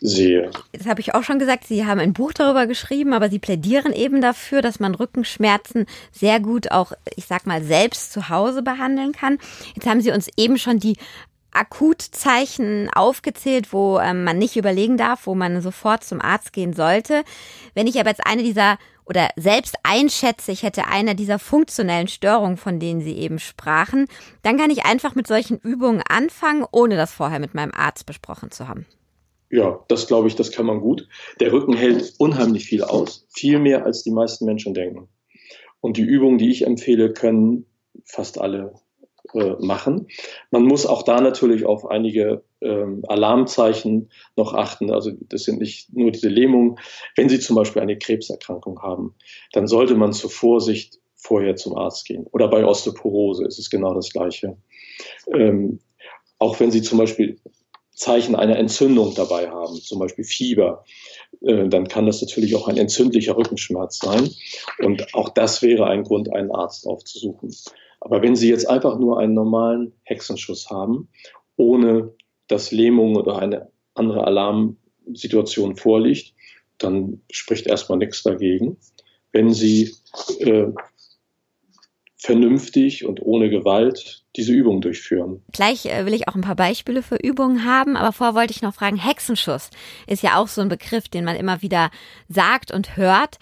sehe. 0.01 0.51
Das 0.73 0.87
habe 0.87 1.01
ich 1.01 1.15
auch 1.15 1.23
schon 1.23 1.39
gesagt, 1.39 1.65
Sie 1.65 1.85
haben 1.85 2.01
ein 2.01 2.13
Buch 2.15 2.33
darüber 2.33 2.67
geschrieben, 2.67 3.13
aber 3.13 3.29
Sie 3.29 3.39
plädieren 3.39 3.93
eben 3.93 4.21
dafür, 4.21 4.63
dass 4.63 4.81
man 4.81 4.95
Rückenschmerzen 4.95 5.87
sehr 6.11 6.41
gut 6.41 6.71
auch, 6.71 6.93
ich 7.17 7.27
sag 7.27 7.47
mal, 7.47 7.63
selbst 7.63 8.13
zu 8.13 8.29
Hause 8.29 8.63
behandeln 8.63 9.13
kann. 9.13 9.39
Jetzt 9.75 9.87
haben 9.87 10.01
Sie 10.01 10.11
uns 10.11 10.29
eben 10.37 10.59
schon 10.59 10.79
die 10.79 10.97
Akutzeichen 11.55 12.91
aufgezählt, 12.95 13.73
wo 13.73 13.99
ähm, 13.99 14.25
man 14.25 14.39
nicht 14.39 14.57
überlegen 14.57 14.97
darf, 14.97 15.27
wo 15.27 15.35
man 15.35 15.61
sofort 15.61 16.05
zum 16.05 16.21
Arzt 16.21 16.53
gehen 16.53 16.73
sollte. 16.73 17.23
Wenn 17.75 17.87
ich 17.87 17.99
aber 17.99 18.11
jetzt 18.11 18.27
eine 18.27 18.43
dieser 18.43 18.79
oder 19.07 19.29
selbst 19.37 19.77
einschätze, 19.83 20.53
ich 20.53 20.63
hätte 20.63 20.87
eine 20.87 21.15
dieser 21.15 21.39
funktionellen 21.39 22.09
Störungen, 22.09 22.57
von 22.57 22.81
denen 22.81 23.03
Sie 23.03 23.17
eben 23.17 23.39
sprachen, 23.39 24.07
dann 24.43 24.57
kann 24.57 24.71
ich 24.71 24.85
einfach 24.85 25.15
mit 25.15 25.27
solchen 25.27 25.59
Übungen 25.59 26.03
anfangen, 26.09 26.65
ohne 26.73 26.97
das 26.97 27.13
vorher 27.13 27.39
mit 27.39 27.55
meinem 27.55 27.73
Arzt 27.75 28.07
besprochen 28.07 28.51
zu 28.51 28.67
haben. 28.67 28.87
Ja, 29.51 29.85
das 29.89 30.07
glaube 30.07 30.29
ich, 30.29 30.37
das 30.37 30.53
kann 30.53 30.67
man 30.67 30.81
gut. 30.81 31.07
Der 31.39 31.53
Rücken 31.53 31.77
hält 31.77 32.15
unheimlich 32.19 32.65
viel 32.65 32.83
aus, 32.83 33.27
viel 33.35 33.59
mehr 33.59 33.85
als 33.85 34.03
die 34.03 34.11
meisten 34.11 34.47
Menschen 34.47 34.75
denken. 34.75 35.09
Und 35.81 35.97
die 35.97 36.03
Übungen, 36.03 36.39
die 36.39 36.51
ich 36.51 36.67
empfehle, 36.67 37.13
können 37.13 37.67
fast 38.05 38.41
alle 38.41 38.73
machen. 39.35 40.09
Man 40.51 40.63
muss 40.65 40.87
auch 40.87 41.03
da 41.03 41.21
natürlich 41.21 41.67
auf 41.67 41.87
einige 41.87 42.43
ähm, 42.61 43.03
Alarmzeichen 43.09 44.11
noch 44.37 44.55
achten. 44.55 44.91
Also 44.91 45.11
das 45.29 45.45
sind 45.45 45.61
nicht 45.61 45.93
nur 45.93 46.11
diese 46.11 46.29
Lähmungen. 46.29 46.79
Wenn 47.17 47.29
Sie 47.29 47.41
zum 47.41 47.57
Beispiel 47.57 47.83
eine 47.83 47.99
Krebserkrankung 47.99 48.81
haben, 48.81 49.15
dann 49.53 49.67
sollte 49.67 49.97
man 49.97 50.13
zur 50.13 50.31
Vorsicht 50.31 51.01
vorher 51.17 51.57
zum 51.57 51.77
Arzt 51.77 52.07
gehen. 52.07 52.27
Oder 52.33 52.49
bei 52.49 52.65
Osteoporose 52.65 53.45
ist 53.45 53.59
es 53.59 53.71
genau 53.71 53.95
das 53.95 54.11
Gleiche. 54.11 54.57
Ähm, 55.33 55.81
auch 56.39 56.61
wenn 56.61 56.71
Sie 56.71 56.83
zum 56.83 56.99
Beispiel 56.99 57.39
Zeichen 57.91 58.35
einer 58.35 58.59
Entzündung 58.59 59.15
dabei 59.15 59.49
haben, 59.49 59.77
zum 59.77 59.99
Beispiel 60.01 60.25
Fieber, 60.25 60.85
äh, 61.43 61.69
dann 61.69 61.89
kann 61.89 62.07
das 62.07 62.21
natürlich 62.21 62.55
auch 62.57 62.69
ein 62.69 62.77
entzündlicher 62.77 63.37
Rückenschmerz 63.37 63.99
sein. 63.99 64.31
Und 64.79 65.15
auch 65.15 65.29
das 65.29 65.63
wäre 65.63 65.87
ein 65.87 66.03
Grund, 66.03 66.33
einen 66.33 66.51
Arzt 66.53 66.87
aufzusuchen. 66.87 67.55
Aber 68.01 68.23
wenn 68.23 68.37
Sie 68.37 68.49
jetzt 68.49 68.69
einfach 68.69 68.99
nur 68.99 69.19
einen 69.19 69.35
normalen 69.35 69.93
Hexenschuss 70.03 70.71
haben, 70.71 71.09
ohne 71.57 72.13
dass 72.49 72.73
Lähmung 72.73 73.17
oder 73.17 73.39
eine 73.39 73.71
andere 73.95 74.27
Alarmsituation 74.27 75.77
vorliegt, 75.77 76.35
dann 76.79 77.23
spricht 77.31 77.67
erstmal 77.67 77.99
nichts 77.99 78.23
dagegen. 78.23 78.77
Wenn 79.33 79.53
Sie 79.53 79.95
äh, 80.39 80.67
vernünftig 82.25 83.05
und 83.05 83.21
ohne 83.21 83.51
Gewalt 83.51 84.25
diese 84.35 84.53
Übung 84.53 84.81
durchführen. 84.81 85.43
Gleich 85.53 85.85
äh, 85.85 86.07
will 86.07 86.15
ich 86.15 86.27
auch 86.27 86.35
ein 86.35 86.41
paar 86.41 86.57
Beispiele 86.57 87.03
für 87.03 87.17
Übungen 87.17 87.67
haben, 87.67 87.97
aber 87.97 88.13
vorher 88.13 88.35
wollte 88.35 88.53
ich 88.53 88.63
noch 88.63 88.75
fragen, 88.75 88.97
Hexenschuss 88.97 89.69
ist 90.07 90.23
ja 90.23 90.39
auch 90.39 90.49
so 90.49 90.63
ein 90.63 90.71
Begriff, 90.71 91.07
den 91.09 91.25
man 91.25 91.37
immer 91.37 91.61
wieder 91.61 91.91
sagt 92.31 92.73
und 92.73 92.97
hört. 92.97 93.37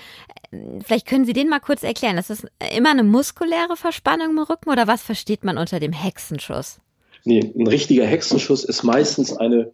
Vielleicht 0.84 1.06
können 1.06 1.24
Sie 1.24 1.32
den 1.32 1.48
mal 1.48 1.60
kurz 1.60 1.84
erklären. 1.84 2.16
Das 2.16 2.28
ist 2.28 2.44
immer 2.76 2.90
eine 2.90 3.04
muskuläre 3.04 3.76
Verspannung 3.76 4.30
im 4.30 4.38
Rücken 4.40 4.68
oder 4.68 4.88
was 4.88 5.02
versteht 5.02 5.44
man 5.44 5.58
unter 5.58 5.78
dem 5.78 5.92
Hexenschuss? 5.92 6.80
Nee, 7.24 7.52
ein 7.56 7.68
richtiger 7.68 8.04
Hexenschuss 8.04 8.64
ist 8.64 8.82
meistens 8.82 9.32
eine 9.32 9.70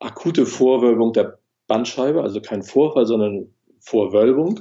akute 0.00 0.46
Vorwölbung 0.46 1.12
der 1.12 1.38
Bandscheibe, 1.66 2.22
also 2.22 2.40
kein 2.40 2.62
Vorfall, 2.62 3.04
sondern 3.04 3.52
Vorwölbung. 3.78 4.60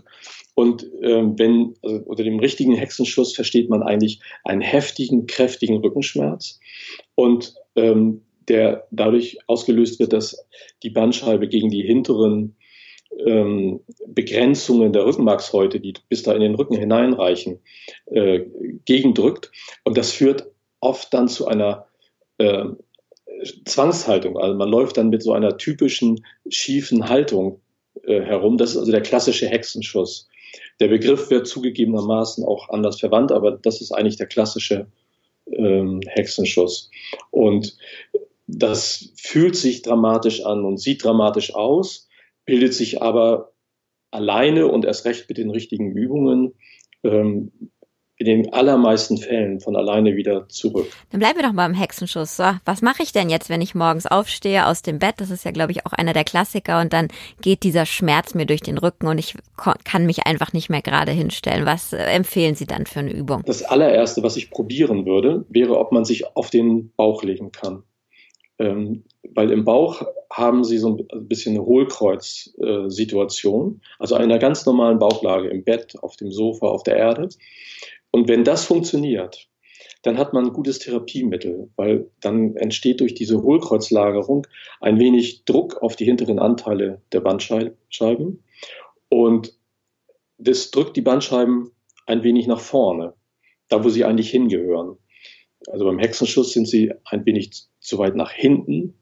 Und 0.58 0.90
ähm, 1.04 1.38
wenn 1.38 1.76
also 1.84 1.98
unter 2.06 2.24
dem 2.24 2.40
richtigen 2.40 2.74
Hexenschuss 2.74 3.36
versteht 3.36 3.70
man 3.70 3.84
eigentlich 3.84 4.22
einen 4.44 4.62
heftigen, 4.62 5.28
kräftigen 5.28 5.78
Rückenschmerz 5.78 6.60
und 7.14 7.54
ähm, 7.76 8.24
der 8.48 8.88
dadurch 8.90 9.38
ausgelöst 9.46 10.00
wird, 10.00 10.14
dass 10.14 10.48
die 10.82 10.90
Bandscheibe 10.90 11.48
gegen 11.48 11.70
die 11.70 11.84
hinteren 11.84 12.56
ähm, 13.24 13.82
Begrenzungen 14.08 14.94
der 14.94 15.06
Rückenmarkshäute, 15.06 15.80
die 15.80 15.94
bis 16.10 16.24
da 16.24 16.34
in 16.34 16.42
den 16.42 16.56
Rücken 16.56 16.76
hineinreichen, 16.76 17.60
äh, 18.08 18.40
gegendrückt. 18.84 19.52
Und 19.84 19.96
das 19.96 20.12
führt 20.12 20.48
oft 20.80 21.14
dann 21.14 21.28
zu 21.28 21.46
einer 21.46 21.86
äh, 22.40 22.66
Zwangshaltung. 23.66 24.40
Also 24.40 24.58
man 24.58 24.70
läuft 24.70 24.98
dann 24.98 25.10
mit 25.10 25.22
so 25.22 25.34
einer 25.34 25.60
typischen 25.60 26.26
schiefen 26.50 27.10
Haltung 27.10 27.62
äh, 28.06 28.22
herum. 28.22 28.58
Das 28.58 28.72
ist 28.72 28.78
also 28.78 28.92
der 28.92 29.02
klassische 29.02 29.48
Hexenschuss. 29.48 30.28
Der 30.80 30.88
Begriff 30.88 31.30
wird 31.30 31.48
zugegebenermaßen 31.48 32.44
auch 32.44 32.70
anders 32.70 33.00
verwandt, 33.00 33.32
aber 33.32 33.52
das 33.52 33.82
ist 33.82 33.92
eigentlich 33.92 34.18
der 34.18 34.28
klassische 34.28 34.88
ähm, 35.52 36.02
Hexenschuss. 36.08 36.92
Und 37.32 37.78
das 38.48 39.12
fühlt 39.16 39.56
sich 39.56 39.82
dramatisch 39.82 40.46
an 40.46 40.66
und 40.66 40.78
sieht 40.78 41.04
dramatisch 41.04 41.54
aus, 41.54 42.08
bildet 42.46 42.74
sich 42.74 43.02
aber 43.02 43.52
alleine 44.12 44.68
und 44.68 44.86
erst 44.86 45.06
recht 45.06 45.28
mit 45.28 45.38
den 45.38 45.50
richtigen 45.50 45.92
Übungen 45.92 46.54
ähm, 47.04 47.52
in 48.20 48.26
den 48.26 48.52
allermeisten 48.52 49.18
Fällen 49.18 49.60
von 49.60 49.76
alleine 49.76 50.16
wieder 50.16 50.50
zurück. 50.50 50.88
Dann 51.12 51.20
bleiben 51.20 51.38
wir 51.38 51.46
doch 51.46 51.54
mal 51.54 51.68
im 51.68 51.76
Hexenschuss. 51.76 52.36
So, 52.36 52.46
was 52.66 52.82
mache 52.82 53.04
ich 53.04 53.12
denn 53.12 53.30
jetzt, 53.30 53.48
wenn 53.50 53.62
ich 53.62 53.76
morgens 53.76 54.08
aufstehe 54.08 54.66
aus 54.66 54.82
dem 54.82 54.98
Bett? 54.98 55.16
Das 55.18 55.30
ist 55.30 55.46
ja, 55.46 55.52
glaube 55.52 55.72
ich, 55.72 55.86
auch 55.86 55.94
einer 55.94 56.14
der 56.14 56.24
Klassiker. 56.24 56.82
Und 56.82 56.94
dann 56.94 57.10
geht 57.42 57.62
dieser 57.62 57.86
Schmerz 57.86 58.34
mir 58.34 58.48
durch 58.48 58.62
den 58.62 58.80
Rücken 58.80 59.06
und 59.08 59.20
ich 59.20 59.36
kann 59.84 60.08
mich 60.08 60.26
einfach 60.26 60.52
nicht 60.52 60.70
mehr 60.70 60.82
gerade 60.82 61.12
hinstellen. 61.12 61.68
Was 61.68 61.94
äh, 61.94 61.98
empfehlen 61.98 62.56
Sie 62.56 62.66
dann 62.66 62.88
für 62.88 63.02
eine 63.02 63.14
Übung? 63.14 63.44
Das 63.46 63.62
allererste, 63.62 64.24
was 64.24 64.36
ich 64.36 64.50
probieren 64.50 65.06
würde, 65.06 65.46
wäre, 65.50 65.78
ob 65.78 65.92
man 65.92 66.04
sich 66.04 66.36
auf 66.36 66.50
den 66.50 66.92
Bauch 66.96 67.22
legen 67.22 67.52
kann. 67.52 67.84
Ähm, 68.60 69.04
weil 69.36 69.52
im 69.52 69.64
Bauch 69.64 70.02
haben 70.32 70.64
sie 70.64 70.80
so 70.80 71.06
ein 71.12 71.28
bisschen 71.28 71.56
eine 71.56 71.64
Hohlkreuz-Situation, 71.66 73.76
äh, 73.76 73.80
also 74.00 74.16
einer 74.16 74.40
ganz 74.40 74.66
normalen 74.66 74.98
Bauchlage 74.98 75.50
im 75.50 75.64
Bett, 75.64 75.96
auf 76.02 76.16
dem 76.16 76.32
Sofa, 76.32 76.66
auf 76.68 76.82
der 76.84 76.98
Erde. 76.98 77.30
Und 78.12 78.28
wenn 78.28 78.44
das 78.44 78.66
funktioniert, 78.66 79.50
dann 80.04 80.18
hat 80.18 80.34
man 80.34 80.46
ein 80.46 80.54
gutes 80.54 80.80
Therapiemittel, 80.80 81.70
weil 81.76 82.10
dann 82.22 82.56
entsteht 82.56 83.02
durch 83.02 83.14
diese 83.14 83.42
Hohlkreuzlagerung 83.42 84.48
ein 84.80 85.00
wenig 85.00 85.46
Druck 85.46 85.82
auf 85.82 85.96
die 85.96 86.06
hinteren 86.06 86.40
Anteile 86.40 87.02
der 87.12 87.22
Bandscheiben. 87.22 88.44
Und 89.10 89.54
das 90.38 90.72
drückt 90.72 90.96
die 90.96 91.02
Bandscheiben 91.02 91.72
ein 92.06 92.24
wenig 92.24 92.48
nach 92.48 92.60
vorne, 92.60 93.14
da 93.68 93.84
wo 93.84 93.90
sie 93.90 94.06
eigentlich 94.06 94.30
hingehören. 94.30 94.98
Also 95.68 95.86
beim 95.86 96.00
Hexenschuss 96.00 96.54
sind 96.54 96.68
sie 96.68 96.94
ein 97.06 97.26
wenig 97.26 97.66
zu 97.80 97.98
weit 97.98 98.16
nach 98.16 98.32
hinten 98.32 98.94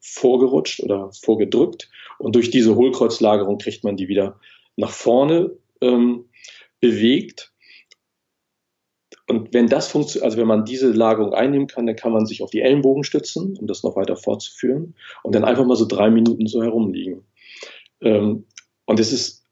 vorgerutscht 0.00 0.82
oder 0.82 1.10
vorgedrückt. 1.12 1.90
Und 2.18 2.34
durch 2.34 2.50
diese 2.50 2.76
Hohlkreuzlagerung 2.76 3.58
kriegt 3.58 3.84
man 3.84 3.96
die 3.96 4.08
wieder 4.08 4.40
nach 4.76 4.90
vorne 4.90 5.52
ähm, 5.80 6.26
bewegt 6.80 7.52
und 9.28 9.52
wenn 9.52 9.66
das 9.66 9.88
funktioniert, 9.88 10.24
also 10.24 10.38
wenn 10.38 10.46
man 10.46 10.64
diese 10.64 10.90
Lagerung 10.90 11.34
einnehmen 11.34 11.66
kann, 11.66 11.86
dann 11.86 11.96
kann 11.96 12.12
man 12.12 12.26
sich 12.26 12.42
auf 12.42 12.50
die 12.50 12.60
Ellenbogen 12.60 13.02
stützen, 13.02 13.56
um 13.58 13.66
das 13.66 13.82
noch 13.82 13.96
weiter 13.96 14.16
fortzuführen 14.16 14.94
und 15.22 15.34
dann 15.34 15.44
einfach 15.44 15.66
mal 15.66 15.76
so 15.76 15.86
drei 15.86 16.10
Minuten 16.10 16.46
so 16.46 16.62
herumliegen. 16.62 17.24
Ähm, 18.00 18.44
und 18.84 19.00
es 19.00 19.12
ist, 19.12 19.44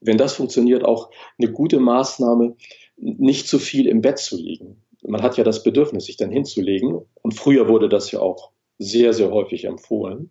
wenn 0.00 0.18
das 0.18 0.34
funktioniert, 0.34 0.84
auch 0.84 1.10
eine 1.38 1.50
gute 1.50 1.80
Maßnahme, 1.80 2.56
nicht 2.96 3.48
zu 3.48 3.58
viel 3.58 3.86
im 3.86 4.02
Bett 4.02 4.18
zu 4.18 4.36
liegen. 4.36 4.82
Man 5.02 5.22
hat 5.22 5.36
ja 5.38 5.44
das 5.44 5.62
Bedürfnis, 5.62 6.06
sich 6.06 6.16
dann 6.16 6.30
hinzulegen. 6.30 7.00
Und 7.22 7.34
früher 7.34 7.68
wurde 7.68 7.88
das 7.88 8.10
ja 8.10 8.20
auch 8.20 8.50
sehr, 8.78 9.12
sehr 9.12 9.30
häufig 9.30 9.64
empfohlen. 9.64 10.30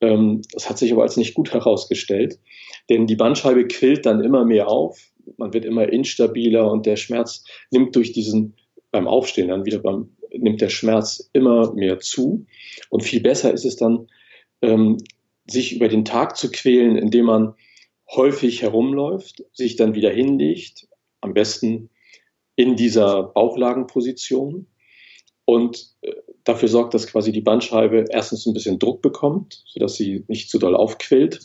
Ähm, 0.00 0.42
das 0.52 0.68
hat 0.68 0.78
sich 0.78 0.92
aber 0.92 1.02
als 1.02 1.16
nicht 1.16 1.34
gut 1.34 1.52
herausgestellt, 1.52 2.38
denn 2.90 3.06
die 3.06 3.16
Bandscheibe 3.16 3.66
quillt 3.66 4.04
dann 4.04 4.22
immer 4.22 4.44
mehr 4.44 4.68
auf 4.68 5.12
man 5.36 5.52
wird 5.52 5.64
immer 5.64 5.88
instabiler 5.88 6.70
und 6.70 6.86
der 6.86 6.96
Schmerz 6.96 7.44
nimmt 7.70 7.94
durch 7.96 8.12
diesen, 8.12 8.54
beim 8.90 9.08
Aufstehen 9.08 9.48
dann 9.48 9.64
wieder 9.64 9.78
beim, 9.78 10.16
nimmt 10.32 10.60
der 10.60 10.68
Schmerz 10.68 11.30
immer 11.32 11.72
mehr 11.74 11.98
zu. 12.00 12.46
Und 12.90 13.02
viel 13.02 13.20
besser 13.20 13.52
ist 13.52 13.64
es 13.64 13.76
dann, 13.76 14.08
ähm, 14.62 14.98
sich 15.46 15.74
über 15.74 15.88
den 15.88 16.04
Tag 16.04 16.36
zu 16.36 16.50
quälen, 16.50 16.96
indem 16.96 17.26
man 17.26 17.54
häufig 18.14 18.62
herumläuft, 18.62 19.44
sich 19.52 19.76
dann 19.76 19.94
wieder 19.94 20.10
hinlegt, 20.10 20.88
am 21.20 21.34
besten 21.34 21.90
in 22.56 22.76
dieser 22.76 23.22
Bauchlagenposition 23.22 24.66
und 25.44 25.94
äh, 26.02 26.12
dafür 26.44 26.68
sorgt, 26.68 26.94
dass 26.94 27.06
quasi 27.06 27.32
die 27.32 27.40
Bandscheibe 27.40 28.06
erstens 28.10 28.46
ein 28.46 28.54
bisschen 28.54 28.78
Druck 28.78 29.02
bekommt, 29.02 29.62
sodass 29.66 29.96
sie 29.96 30.24
nicht 30.28 30.50
zu 30.50 30.58
doll 30.58 30.74
aufquillt 30.74 31.40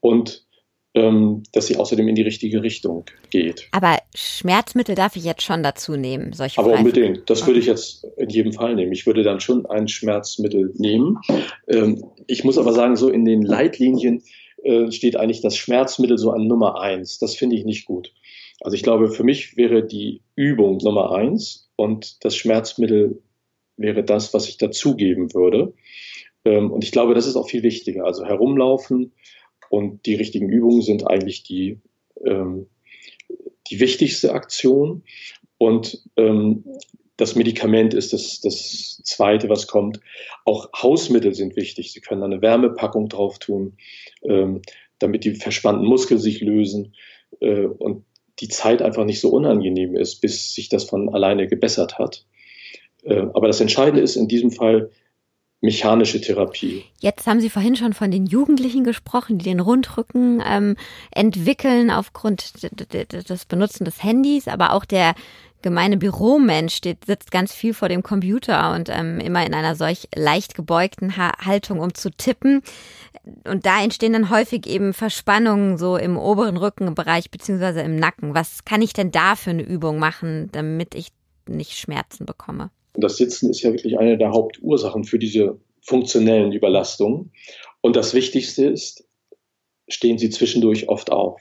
und 0.00 0.46
dass 0.94 1.66
sie 1.66 1.76
außerdem 1.76 2.06
in 2.08 2.14
die 2.14 2.22
richtige 2.22 2.62
Richtung 2.62 3.06
geht. 3.30 3.66
Aber 3.70 3.96
Schmerzmittel 4.14 4.94
darf 4.94 5.16
ich 5.16 5.24
jetzt 5.24 5.42
schon 5.42 5.62
dazu 5.62 5.96
nehmen, 5.96 6.34
solche 6.34 6.58
Aber 6.60 6.74
unbedingt. 6.74 7.30
Das 7.30 7.46
würde 7.46 7.60
ich 7.60 7.66
jetzt 7.66 8.06
in 8.18 8.28
jedem 8.28 8.52
Fall 8.52 8.74
nehmen. 8.74 8.92
Ich 8.92 9.06
würde 9.06 9.22
dann 9.22 9.40
schon 9.40 9.64
ein 9.64 9.88
Schmerzmittel 9.88 10.74
nehmen. 10.76 11.18
Ähm, 11.66 12.04
ich 12.26 12.44
muss 12.44 12.58
aber 12.58 12.74
sagen, 12.74 12.96
so 12.96 13.08
in 13.08 13.24
den 13.24 13.40
Leitlinien 13.40 14.22
äh, 14.62 14.90
steht 14.92 15.16
eigentlich 15.16 15.40
das 15.40 15.56
Schmerzmittel 15.56 16.18
so 16.18 16.30
an 16.30 16.46
Nummer 16.46 16.80
eins. 16.80 17.18
Das 17.18 17.34
finde 17.36 17.56
ich 17.56 17.64
nicht 17.64 17.86
gut. 17.86 18.12
Also 18.60 18.74
ich 18.74 18.82
glaube, 18.82 19.08
für 19.10 19.24
mich 19.24 19.56
wäre 19.56 19.84
die 19.84 20.22
Übung 20.36 20.78
Nummer 20.82 21.12
eins 21.12 21.70
und 21.76 22.24
das 22.24 22.36
Schmerzmittel 22.36 23.22
wäre 23.76 24.04
das, 24.04 24.34
was 24.34 24.48
ich 24.48 24.58
dazugeben 24.58 25.34
würde. 25.34 25.72
Ähm, 26.44 26.70
und 26.70 26.84
ich 26.84 26.92
glaube, 26.92 27.14
das 27.14 27.26
ist 27.26 27.36
auch 27.36 27.48
viel 27.48 27.62
wichtiger. 27.62 28.04
Also 28.04 28.24
herumlaufen, 28.24 29.12
und 29.72 30.04
die 30.04 30.16
richtigen 30.16 30.50
Übungen 30.50 30.82
sind 30.82 31.06
eigentlich 31.08 31.44
die, 31.44 31.78
ähm, 32.26 32.66
die 33.70 33.80
wichtigste 33.80 34.34
Aktion. 34.34 35.02
Und 35.56 36.02
ähm, 36.18 36.64
das 37.16 37.36
Medikament 37.36 37.94
ist 37.94 38.12
das, 38.12 38.42
das 38.42 39.00
Zweite, 39.02 39.48
was 39.48 39.66
kommt. 39.68 40.00
Auch 40.44 40.68
Hausmittel 40.74 41.34
sind 41.34 41.56
wichtig. 41.56 41.90
Sie 41.90 42.02
können 42.02 42.22
eine 42.22 42.42
Wärmepackung 42.42 43.08
drauf 43.08 43.38
tun, 43.38 43.78
ähm, 44.22 44.60
damit 44.98 45.24
die 45.24 45.36
verspannten 45.36 45.86
Muskeln 45.86 46.20
sich 46.20 46.42
lösen 46.42 46.92
äh, 47.40 47.64
und 47.64 48.04
die 48.40 48.48
Zeit 48.48 48.82
einfach 48.82 49.06
nicht 49.06 49.20
so 49.20 49.30
unangenehm 49.30 49.96
ist, 49.96 50.20
bis 50.20 50.54
sich 50.54 50.68
das 50.68 50.84
von 50.84 51.14
alleine 51.14 51.46
gebessert 51.46 51.98
hat. 51.98 52.26
Äh, 53.04 53.22
aber 53.32 53.46
das 53.46 53.62
Entscheidende 53.62 54.02
ist 54.02 54.16
in 54.16 54.28
diesem 54.28 54.50
Fall, 54.50 54.90
mechanische 55.62 56.20
Therapie. 56.20 56.84
Jetzt 56.98 57.26
haben 57.26 57.40
Sie 57.40 57.48
vorhin 57.48 57.76
schon 57.76 57.94
von 57.94 58.10
den 58.10 58.26
Jugendlichen 58.26 58.84
gesprochen, 58.84 59.38
die 59.38 59.44
den 59.44 59.60
Rundrücken 59.60 60.42
ähm, 60.44 60.76
entwickeln 61.12 61.90
aufgrund 61.90 62.62
des 62.62 63.44
Benutzen 63.46 63.84
des 63.84 64.02
Handys, 64.02 64.48
aber 64.48 64.72
auch 64.72 64.84
der 64.84 65.14
gemeine 65.62 65.96
Büromensch 65.96 66.74
steht, 66.74 67.04
sitzt 67.06 67.30
ganz 67.30 67.54
viel 67.54 67.72
vor 67.72 67.88
dem 67.88 68.02
Computer 68.02 68.74
und 68.74 68.88
ähm, 68.88 69.20
immer 69.20 69.46
in 69.46 69.54
einer 69.54 69.76
solch 69.76 70.08
leicht 70.14 70.56
gebeugten 70.56 71.16
ha 71.16 71.32
Haltung, 71.38 71.78
um 71.78 71.94
zu 71.94 72.10
tippen. 72.10 72.62
Und 73.46 73.64
da 73.64 73.80
entstehen 73.80 74.12
dann 74.12 74.30
häufig 74.30 74.66
eben 74.66 74.92
Verspannungen 74.92 75.78
so 75.78 75.96
im 75.96 76.16
oberen 76.16 76.56
Rückenbereich 76.56 77.30
beziehungsweise 77.30 77.82
im 77.82 77.94
Nacken. 77.94 78.34
Was 78.34 78.64
kann 78.64 78.82
ich 78.82 78.92
denn 78.92 79.12
da 79.12 79.36
für 79.36 79.50
eine 79.50 79.62
Übung 79.62 80.00
machen, 80.00 80.50
damit 80.50 80.96
ich 80.96 81.12
nicht 81.46 81.78
Schmerzen 81.78 82.26
bekomme? 82.26 82.70
Das 82.94 83.16
Sitzen 83.16 83.50
ist 83.50 83.62
ja 83.62 83.72
wirklich 83.72 83.98
eine 83.98 84.18
der 84.18 84.32
Hauptursachen 84.32 85.04
für 85.04 85.18
diese 85.18 85.58
funktionellen 85.80 86.52
Überlastungen. 86.52 87.32
Und 87.80 87.96
das 87.96 88.14
Wichtigste 88.14 88.66
ist, 88.66 89.06
stehen 89.88 90.18
Sie 90.18 90.30
zwischendurch 90.30 90.88
oft 90.88 91.10
auf. 91.10 91.40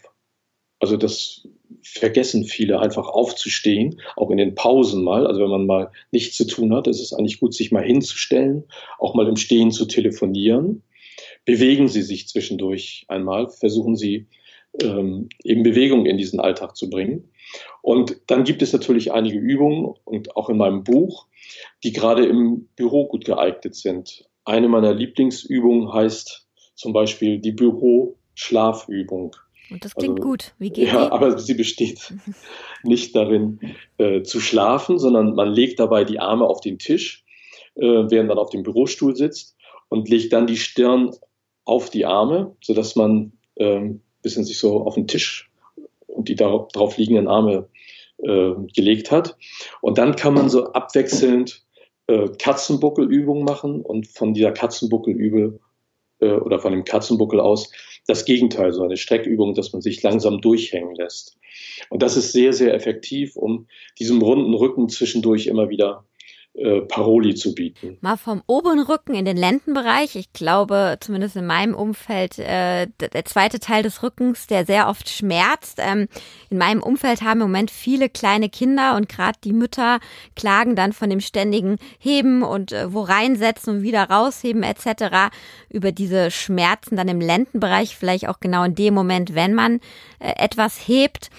Also 0.80 0.98
das 0.98 1.48
vergessen 1.84 2.46
viele 2.46 2.80
einfach 2.80 3.08
aufzustehen, 3.08 4.02
auch 4.16 4.32
in 4.32 4.38
den 4.38 4.56
Pausen 4.56 5.04
mal. 5.04 5.28
Also 5.28 5.42
wenn 5.42 5.50
man 5.50 5.66
mal 5.66 5.92
nichts 6.12 6.36
zu 6.36 6.46
tun 6.46 6.74
hat, 6.74 6.88
ist 6.88 7.02
es 7.02 7.14
eigentlich 7.14 7.40
gut, 7.40 7.54
sich 7.54 7.72
mal 7.72 7.84
hinzustellen, 7.84 8.64
auch 8.98 9.14
mal 9.14 9.28
im 9.28 9.36
Stehen 9.36 9.72
zu 9.72 9.86
telefonieren. 9.86 10.84
Bewegen 11.46 11.88
Sie 11.88 12.02
sich 12.02 12.28
zwischendurch 12.28 13.06
einmal, 13.08 13.50
versuchen 13.50 13.96
Sie 13.96 14.28
ähm, 14.80 15.30
eben 15.44 15.64
Bewegung 15.64 16.06
in 16.06 16.18
diesen 16.18 16.40
Alltag 16.40 16.76
zu 16.76 16.90
bringen. 16.90 17.32
Und 17.82 18.18
dann 18.28 18.44
gibt 18.44 18.62
es 18.62 18.74
natürlich 18.74 19.12
einige 19.12 19.38
Übungen 19.38 19.94
und 20.06 20.36
auch 20.36 20.50
in 20.50 20.58
meinem 20.58 20.84
Buch, 20.84 21.28
die 21.84 21.92
gerade 21.92 22.26
im 22.26 22.70
Büro 22.76 23.08
gut 23.08 23.26
geeignet 23.26 23.76
sind. 23.76 24.26
Eine 24.46 24.70
meiner 24.70 24.94
Lieblingsübungen 24.94 25.94
heißt 25.94 26.48
zum 26.76 26.94
Beispiel 26.94 27.40
die 27.40 27.52
Büro-Schlafübung. 27.52 29.36
Und 29.70 29.86
das 29.86 29.96
klingt 29.96 30.20
also, 30.20 30.30
gut. 30.30 30.54
Wie 30.60 30.70
geht 30.70 30.88
Ja, 30.88 31.06
die? 31.06 31.12
aber 31.12 31.38
sie 31.38 31.54
besteht 31.54 32.14
nicht 32.84 33.16
darin, 33.16 33.60
äh, 33.98 34.22
zu 34.24 34.40
schlafen, 34.40 35.00
sondern 35.00 35.36
man 35.36 35.50
legt 35.52 35.80
dabei 35.80 36.04
die 36.04 36.20
Arme 36.20 36.46
auf 36.46 36.62
den 36.62 36.78
Tisch, 36.78 37.24
äh, 37.76 37.82
während 37.82 38.30
man 38.30 38.38
auf 38.38 38.50
dem 38.50 38.64
Bürostuhl 38.64 39.16
sitzt 39.16 39.56
und 39.90 40.10
legt 40.10 40.34
dann 40.34 40.48
die 40.48 40.58
Stirn 40.58 41.12
auf 41.64 41.90
die 41.90 42.06
Arme, 42.06 42.56
sodass 42.62 42.96
man 42.96 43.34
äh, 43.56 43.92
bisschen 44.22 44.44
sich 44.44 44.60
so 44.60 44.82
auf 44.82 44.96
den 44.96 45.08
Tisch 45.08 45.50
und 46.08 46.30
die 46.30 46.36
darauf, 46.36 46.98
liegenden 46.98 47.28
Arme 47.28 47.68
äh, 48.18 48.52
gelegt 48.76 49.12
hat. 49.12 49.38
Und 49.82 49.98
dann 49.98 50.16
kann 50.16 50.34
man 50.34 50.50
so 50.50 50.74
abwechselnd 50.74 51.64
äh, 52.08 52.28
Katzenbuckelübungen 52.38 53.44
machen 53.44 53.82
und 53.82 54.08
von 54.08 54.34
dieser 54.34 54.52
Katzenbuckelübung 54.52 55.60
äh, 56.20 56.34
oder 56.34 56.60
von 56.60 56.72
dem 56.72 56.84
Katzenbuckel 56.84 57.40
aus 57.40 57.72
das 58.08 58.26
Gegenteil, 58.26 58.74
so 58.74 58.84
eine 58.84 58.98
Streckübung, 58.98 59.54
dass 59.54 59.74
man 59.74 59.82
sich 59.82 60.02
langsam 60.02 60.42
durchhängen 60.42 60.96
lässt. 60.96 61.38
Und 61.90 62.02
das 62.02 62.18
ist 62.18 62.32
sehr, 62.32 62.54
sehr 62.54 62.74
effektiv, 62.74 63.36
um 63.36 63.68
diesem 64.00 64.22
runden 64.22 64.54
Rücken 64.54 64.90
zwischendurch 64.90 65.48
immer 65.48 65.70
wieder 65.70 66.06
äh, 66.54 66.82
Paroli 66.82 67.34
zu 67.34 67.56
bieten. 67.56 67.98
Mal 68.02 68.18
vom 68.18 68.44
oberen 68.46 68.82
Rücken 68.82 69.16
in 69.16 69.24
den 69.24 69.38
Lendenbereich. 69.38 70.18
Ich 70.18 70.34
glaube, 70.34 70.98
zumindest 71.00 71.38
in 71.38 71.46
meinem 71.46 71.74
Umfeld, 71.74 72.40
äh, 72.40 72.88
der 73.00 73.24
zweite 73.24 73.60
Teil 73.60 73.84
des 73.84 74.04
Rückens, 74.04 74.48
der 74.48 74.66
sehr 74.66 74.90
oft 74.90 75.08
schmerzt. 75.08 75.80
Ähm, 75.80 76.10
in 76.50 76.58
meinem 76.58 76.84
Umfeld 76.84 77.22
haben 77.22 77.40
im 77.40 77.48
Moment 77.48 77.72
viele 77.72 78.10
kleine 78.10 78.50
Kinder 78.50 78.98
und 78.98 79.08
gerade 79.08 79.40
die 79.44 79.54
Mütter 79.54 80.00
klagen 80.36 80.76
dann 80.76 80.92
von 80.92 81.10
dem 81.10 81.22
ständigen 81.22 81.78
Heben 82.00 82.44
und 82.44 82.74
äh, 82.74 82.94
wo 82.94 83.00
reinsetzen 83.00 83.78
und 83.78 83.82
wieder 83.82 84.04
rausheben 84.10 84.64
etc. 84.64 85.34
über 85.70 85.94
diese 85.94 86.32
Schmerzen 86.32 86.98
dann 86.98 87.08
im 87.08 87.22
Lendenbereich, 87.22 87.96
vielleicht 87.96 88.28
auch 88.28 88.42
genau 88.42 88.66
in 88.66 88.76
dem 88.76 88.94
Moment, 88.94 89.36
wenn 89.36 89.54
man 89.54 89.80
äh, 90.20 90.34
etwas 90.36 90.86
hebt. 90.86 91.30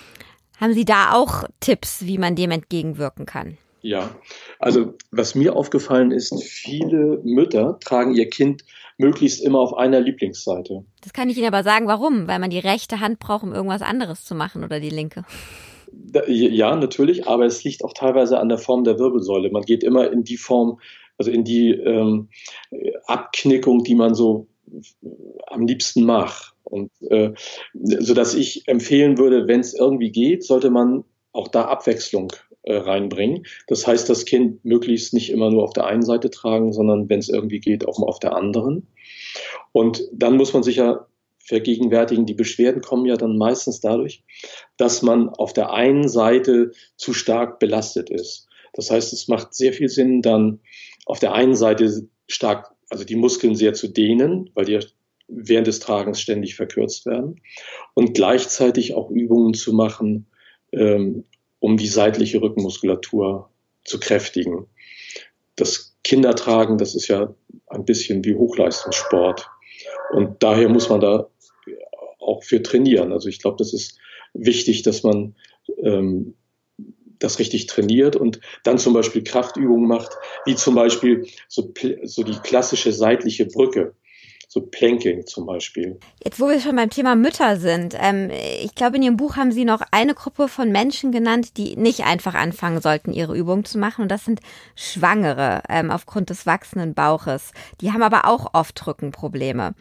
Haben 0.59 0.73
Sie 0.73 0.87
da 0.87 1.13
auch 1.13 1.45
Tipps, 1.61 2.07
wie 2.07 2.17
man 2.17 2.35
dem 2.35 2.51
entgegenwirken 2.51 3.27
kann? 3.27 3.59
Ja, 3.83 4.15
also 4.61 4.95
was 5.11 5.35
mir 5.35 5.57
aufgefallen 5.57 6.13
ist, 6.13 6.41
viele 6.43 7.21
Mütter 7.25 7.79
tragen 7.81 8.15
ihr 8.15 8.31
Kind 8.31 8.65
möglichst 8.97 9.43
immer 9.43 9.59
auf 9.59 9.75
einer 9.75 10.01
Lieblingsseite. 10.01 10.85
Das 11.01 11.13
kann 11.13 11.29
ich 11.29 11.37
Ihnen 11.37 11.49
aber 11.49 11.65
sagen, 11.65 11.89
warum? 11.89 12.29
Weil 12.29 12.39
man 12.39 12.51
die 12.51 12.61
rechte 12.61 13.01
Hand 13.01 13.19
braucht, 13.19 13.43
um 13.43 13.53
irgendwas 13.53 13.83
anderes 13.83 14.25
zu 14.25 14.37
machen 14.37 14.63
oder 14.63 14.79
die 14.79 14.91
linke. 14.91 15.25
Ja, 16.29 16.77
natürlich, 16.77 17.27
aber 17.27 17.45
es 17.45 17.65
liegt 17.65 17.85
auch 17.85 17.93
teilweise 17.93 18.39
an 18.39 18.49
der 18.49 18.59
Form 18.59 18.85
der 18.85 18.99
Wirbelsäule. 18.99 19.51
Man 19.51 19.63
geht 19.63 19.83
immer 19.83 20.11
in 20.11 20.23
die 20.23 20.37
Form, 20.37 20.79
also 21.19 21.31
in 21.31 21.45
die 21.45 21.71
ähm, 21.71 22.29
Abknickung, 23.07 23.83
die 23.83 23.97
man 23.97 24.15
so 24.15 24.47
am 25.49 25.67
liebsten 25.67 26.05
macht. 26.05 26.55
Und 26.65 26.91
äh, 27.11 27.33
so 27.75 28.15
dass 28.15 28.35
ich 28.35 28.69
empfehlen 28.69 29.19
würde, 29.19 29.49
wenn 29.49 29.61
es 29.61 29.75
irgendwie 29.75 30.13
geht, 30.13 30.45
sollte 30.45 30.71
man 30.71 31.05
auch 31.33 31.49
da 31.49 31.65
Abwechslung 31.65 32.33
äh, 32.63 32.77
reinbringen. 32.77 33.45
Das 33.67 33.87
heißt, 33.87 34.09
das 34.09 34.25
Kind 34.25 34.65
möglichst 34.65 35.15
nicht 35.15 35.31
immer 35.31 35.51
nur 35.51 35.65
auf 35.65 35.73
der 35.73 35.87
einen 35.87 36.03
Seite 36.03 36.31
tragen, 36.31 36.73
sondern 36.73 37.09
wenn 37.09 37.19
es 37.19 37.29
irgendwie 37.29 37.61
geht, 37.61 37.87
auch 37.87 37.99
mal 37.99 38.07
auf 38.07 38.21
der 38.21 38.35
anderen. 38.37 38.87
Und 39.73 40.09
dann 40.13 40.37
muss 40.37 40.53
man 40.53 40.63
sich 40.63 40.77
ja 40.77 41.07
vergegenwärtigen, 41.45 42.27
die 42.27 42.35
Beschwerden 42.35 42.83
kommen 42.83 43.07
ja 43.07 43.17
dann 43.17 43.37
meistens 43.37 43.81
dadurch, 43.81 44.23
dass 44.77 45.03
man 45.03 45.29
auf 45.29 45.53
der 45.53 45.73
einen 45.73 46.09
Seite 46.09 46.71
zu 46.97 47.13
stark 47.13 47.59
belastet 47.59 48.11
ist. 48.11 48.49
Das 48.75 48.91
heißt, 48.91 49.13
es 49.13 49.29
macht 49.29 49.55
sehr 49.55 49.73
viel 49.73 49.89
Sinn, 49.89 50.23
dann 50.23 50.61
auf 51.05 51.19
der 51.19 51.35
einen 51.35 51.57
Seite 51.57 52.09
stark, 52.29 52.71
also 52.91 53.05
die 53.05 53.17
Muskeln 53.17 53.57
sehr 53.57 53.75
zu 53.75 53.89
dehnen, 53.89 54.51
weil 54.55 54.65
die 54.65 54.79
während 55.29 55.67
des 55.67 55.81
Tragens 55.81 56.21
ständig 56.21 56.55
verkürzt 56.55 57.07
werden 57.07 57.41
und 57.95 58.15
gleichzeitig 58.15 58.95
auch 58.95 59.11
Übungen 59.11 59.55
zu 59.55 59.73
machen, 59.73 60.27
ähm, 60.73 61.25
um 61.63 61.77
die 61.77 61.87
seitliche 61.87 62.43
Rückenmuskulatur 62.43 63.49
zu 63.85 64.01
kräftigen. 64.01 64.67
Das 65.55 65.97
Kindertragen, 66.03 66.77
das 66.77 66.97
ist 66.97 67.07
ja 67.07 67.35
ein 67.69 67.85
bisschen 67.85 68.25
wie 68.25 68.35
Hochleistungssport. 68.35 69.49
Und 70.13 70.43
daher 70.43 70.69
muss 70.69 70.89
man 70.89 71.01
da 71.01 71.31
auch 72.19 72.43
für 72.43 72.63
trainieren. 72.63 73.13
Also 73.13 73.29
ich 73.29 73.39
glaube, 73.39 73.59
das 73.59 73.73
ist 73.73 73.97
wichtig, 74.35 74.83
dass 74.83 75.05
man 75.05 75.37
ähm, 75.79 76.35
das 77.21 77.39
richtig 77.39 77.69
trainiert 77.69 78.17
und 78.17 78.41
dann 78.65 78.79
zum 78.79 78.93
Beispiel 78.93 79.23
Kraftübungen 79.23 79.87
macht, 79.87 80.11
wie 80.45 80.57
zum 80.57 80.75
Beispiel 80.75 81.29
so, 81.47 81.73
so 82.03 82.25
die 82.25 82.39
klassische 82.43 82.93
seitliche 82.93 83.47
Brücke 83.47 83.95
so 84.53 84.61
Planking 84.61 85.25
zum 85.27 85.47
Beispiel. 85.47 85.99
Jetzt, 86.23 86.39
wo 86.39 86.47
wir 86.47 86.61
schon 86.61 86.77
beim 86.77 86.91
Thema 86.91 87.17
Mütter 87.17 87.57
sind, 87.57 87.97
ähm, 87.99 88.31
ich 88.63 88.75
glaube, 88.75 88.97
in 88.97 89.03
Ihrem 89.03 89.17
Buch 89.17 89.37
haben 89.37 89.51
Sie 89.51 89.65
noch 89.65 89.81
eine 89.93 90.15
Gruppe 90.15 90.47
von 90.47 90.71
Menschen 90.71 91.11
genannt, 91.11 91.57
die 91.57 91.75
nicht 91.77 92.05
einfach 92.05 92.35
anfangen 92.35 92.83
sollten, 92.83 93.15
ihre 93.15 93.35
Übungen 93.35 93.65
zu 93.65 93.79
machen. 93.79 94.03
Und 94.03 94.11
das 94.11 94.27
sind 94.27 94.41
Schwangere 94.77 95.63
ähm, 95.71 95.91
aufgrund 95.91 96.29
des 96.29 96.45
wachsenden 96.45 96.93
Bauches. 96.93 97.53
Die 97.81 97.93
haben 97.93 98.03
aber 98.03 98.27
auch 98.27 98.53
oft 98.53 98.87
Rückenprobleme. 98.87 99.75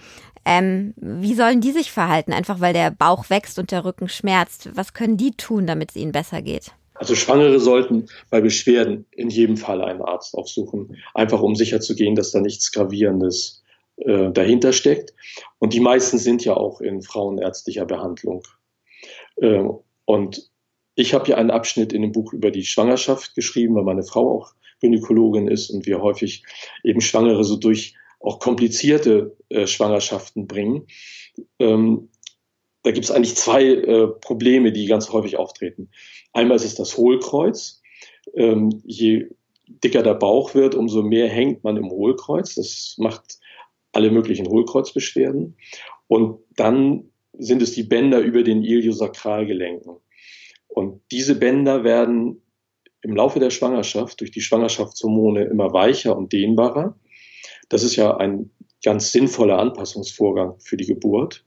Ähm, 0.46 0.94
wie 0.96 1.34
sollen 1.34 1.60
die 1.60 1.74
sich 1.74 1.92
verhalten? 1.92 2.32
Einfach 2.32 2.62
weil 2.62 2.72
der 2.72 2.92
Bauch 2.92 3.30
wächst 3.30 3.60
und 3.60 3.72
der 3.72 3.84
Rücken 3.84 4.08
schmerzt. 4.08 4.70
Was 4.74 4.94
können 4.94 5.18
die 5.18 5.32
tun, 5.32 5.68
damit 5.68 5.90
es 5.90 5.98
ihnen 5.98 6.14
besser 6.14 6.42
geht? 6.42 6.72
Also 6.94 7.16
Schwangere 7.16 7.60
sollten 7.60 8.06
bei 8.30 8.40
Beschwerden 8.40 9.06
in 9.12 9.30
jedem 9.30 9.58
Fall 9.58 9.82
einen 9.82 10.02
Arzt 10.02 10.34
aufsuchen, 10.34 10.96
einfach 11.14 11.42
um 11.42 11.56
sicherzugehen, 11.56 12.16
dass 12.16 12.32
da 12.32 12.40
nichts 12.40 12.72
Gravierendes 12.72 13.61
äh, 13.98 14.32
dahinter 14.32 14.74
steckt. 14.74 15.14
Und 15.60 15.74
die 15.74 15.80
meisten 15.80 16.18
sind 16.18 16.44
ja 16.46 16.56
auch 16.56 16.82
in 16.82 17.02
frauenärztlicher 17.02 17.86
Behandlung. 17.86 18.44
Äh, 19.38 19.64
und 20.06 20.52
ich 20.96 21.14
habe 21.14 21.30
ja 21.30 21.38
einen 21.38 21.52
Abschnitt 21.52 21.94
in 21.94 22.02
dem 22.02 22.12
Buch 22.12 22.34
über 22.34 22.52
die 22.52 22.66
Schwangerschaft 22.66 23.36
geschrieben, 23.36 23.76
weil 23.76 23.84
meine 23.84 24.04
Frau 24.04 24.40
auch 24.40 24.54
Gynäkologin 24.82 25.48
ist 25.48 25.70
und 25.70 25.86
wir 25.86 26.02
häufig 26.02 26.44
eben 26.84 27.02
Schwangere 27.02 27.44
so 27.44 27.56
durch 27.56 27.96
auch 28.20 28.40
komplizierte 28.40 29.36
äh, 29.50 29.66
Schwangerschaften 29.66 30.48
bringen. 30.48 30.88
Ähm, 31.60 32.10
da 32.84 32.92
gibt 32.92 33.06
es 33.06 33.12
eigentlich 33.12 33.36
zwei 33.36 33.64
äh, 33.64 34.08
Probleme, 34.08 34.72
die 34.72 34.86
ganz 34.86 35.12
häufig 35.12 35.38
auftreten. 35.38 35.90
Einmal 36.34 36.58
ist 36.58 36.66
es 36.66 36.76
das 36.76 36.98
Hohlkreuz. 36.98 37.82
Ähm, 38.36 38.82
je 38.86 39.28
dicker 39.84 40.04
der 40.04 40.16
Bauch 40.16 40.54
wird, 40.54 40.76
umso 40.76 41.02
mehr 41.02 41.30
hängt 41.30 41.64
man 41.64 41.78
im 41.78 41.90
Hohlkreuz. 41.90 42.56
Das 42.56 42.96
macht 42.98 43.40
alle 43.92 44.12
möglichen 44.12 44.48
Hohlkreuzbeschwerden. 44.48 45.58
Und 46.08 46.40
dann 46.56 47.12
sind 47.38 47.62
es 47.62 47.74
die 47.74 47.84
Bänder 47.84 48.20
über 48.20 48.44
den 48.44 48.64
Iliosakralgelenken. 48.64 49.98
Und 50.68 51.02
diese 51.12 51.36
Bänder 51.36 51.84
werden 51.84 52.42
im 53.02 53.16
Laufe 53.16 53.40
der 53.40 53.50
Schwangerschaft 53.50 54.22
durch 54.22 54.32
die 54.32 54.42
Schwangerschaftshormone 54.42 55.44
immer 55.46 55.74
weicher 55.74 56.16
und 56.16 56.32
dehnbarer. 56.34 56.98
Das 57.70 57.84
ist 57.84 57.96
ja 57.96 58.16
ein 58.18 58.52
ganz 58.84 59.12
sinnvoller 59.12 59.60
Anpassungsvorgang 59.60 60.60
für 60.60 60.78
die 60.78 60.86
Geburt. 60.86 61.46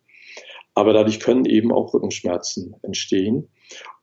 Aber 0.74 0.92
dadurch 0.92 1.20
können 1.20 1.44
eben 1.44 1.72
auch 1.72 1.94
Rückenschmerzen 1.94 2.74
entstehen. 2.83 3.48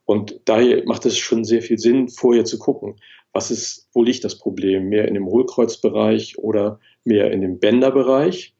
Und 0.04 0.40
daher 0.46 0.82
macht 0.86 1.06
es 1.06 1.18
schon 1.18 1.44
sehr 1.44 1.62
viel 1.62 1.78
Sinn, 1.78 2.08
vorher 2.08 2.44
zu 2.44 2.58
gucken, 2.58 2.96
was 3.32 3.50
ist, 3.50 3.88
wo 3.92 4.02
liegt 4.02 4.24
das 4.24 4.38
Problem? 4.38 4.88
Mehr 4.88 5.08
in 5.08 5.14
dem 5.14 5.26
Hohlkreuzbereich 5.26 6.38
oder 6.38 6.80
mehr 7.04 7.30
in 7.30 7.40
dem 7.40 7.58
Bänderbereich. 7.58 8.54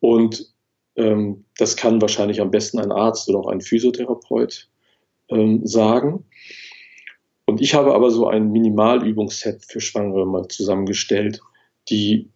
Und 0.00 0.54
ähm, 0.96 1.44
das 1.58 1.76
kann 1.76 2.00
wahrscheinlich 2.00 2.40
am 2.40 2.50
besten 2.50 2.78
ein 2.78 2.92
Arzt 2.92 3.28
oder 3.28 3.40
auch 3.40 3.48
ein 3.48 3.60
Physiotherapeut 3.60 4.68
ähm, 5.28 5.66
sagen. 5.66 6.24
Und 7.46 7.60
ich 7.60 7.74
habe 7.74 7.94
aber 7.94 8.10
so 8.10 8.26
ein 8.26 8.50
Minimalübungsset 8.50 9.64
für 9.64 9.80
Schwangere 9.80 10.26
mal 10.26 10.48
zusammengestellt, 10.48 11.40
die 11.88 12.28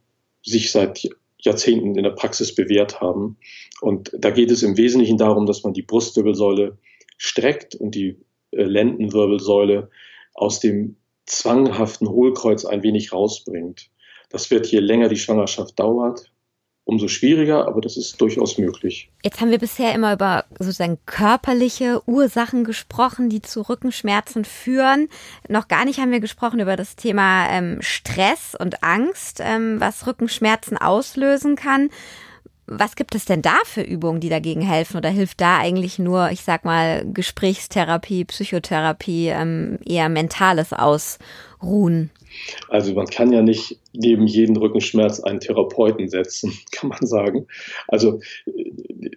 sich 0.43 0.71
seit 0.71 1.09
Jahrzehnten 1.39 1.97
in 1.97 2.05
der 2.05 2.11
Praxis 2.11 2.55
bewährt 2.55 3.01
haben. 3.01 3.37
Und 3.81 4.13
da 4.17 4.31
geht 4.31 4.51
es 4.51 4.63
im 4.63 4.77
Wesentlichen 4.77 5.19
darum, 5.19 5.47
dass 5.47 5.65
man 5.65 5.73
die 5.73 5.83
Brustwirbelsäule 5.83 6.79
streckt 7.17 7.75
und 7.75 7.95
die 7.95 8.19
äh, 8.53 8.63
Lendenwirbelsäule 8.63 9.91
aus 10.35 10.61
dem 10.61 10.97
zwanghaften 11.31 12.09
Hohlkreuz 12.09 12.65
ein 12.65 12.83
wenig 12.83 13.13
rausbringt. 13.13 13.91
Das 14.29 14.51
wird, 14.51 14.67
je 14.67 14.81
länger 14.81 15.09
die 15.09 15.17
Schwangerschaft 15.17 15.79
dauert, 15.79 16.31
umso 16.85 17.09
schwieriger, 17.09 17.67
aber 17.67 17.81
das 17.81 17.97
ist 17.97 18.21
durchaus 18.21 18.59
möglich. 18.59 19.11
Jetzt 19.23 19.41
haben 19.41 19.51
wir 19.51 19.59
bisher 19.59 19.95
immer 19.95 20.13
über 20.13 20.45
sozusagen 20.59 20.99
körperliche 21.07 22.03
Ursachen 22.07 22.65
gesprochen, 22.65 23.29
die 23.29 23.43
zu 23.43 23.69
Rückenschmerzen 23.69 24.45
führen. 24.45 25.09
Noch 25.49 25.69
gar 25.69 25.85
nicht 25.85 26.01
haben 26.01 26.11
wir 26.11 26.21
gesprochen 26.21 26.61
über 26.61 26.77
das 26.77 26.97
Thema 26.97 27.49
ähm, 27.51 27.79
Stress 27.81 28.57
und 28.59 28.83
Angst, 28.83 29.41
ähm, 29.41 29.81
was 29.81 30.07
Rückenschmerzen 30.07 30.79
auslösen 30.79 31.55
kann. 31.55 31.91
Was 32.73 32.95
gibt 32.95 33.17
es 33.17 33.25
denn 33.25 33.43
da 33.43 33.57
für 33.65 33.83
Übungen, 33.83 34.21
die 34.21 34.29
dagegen 34.29 34.61
helfen? 34.63 34.97
Oder 34.97 35.09
hilft 35.09 35.41
da 35.41 35.59
eigentlich 35.59 35.99
nur, 35.99 36.31
ich 36.31 36.43
sag 36.43 36.65
mal, 36.65 37.05
Gesprächstherapie, 37.13 38.25
Psychotherapie, 38.25 39.27
ähm, 39.27 39.79
eher 39.85 40.09
mentales 40.09 40.73
Ausruhen? 40.73 42.11
Also 42.69 42.95
man 42.95 43.07
kann 43.07 43.33
ja 43.33 43.43
nicht 43.43 43.81
neben 43.93 44.29
jeden 44.29 44.57
Rückenschmerz 44.57 45.19
einen 45.19 45.41
Therapeuten 45.41 46.09
setzen, 46.09 46.53
kann 46.71 46.91
man 46.91 47.05
sagen. 47.05 47.49
Also 47.89 48.21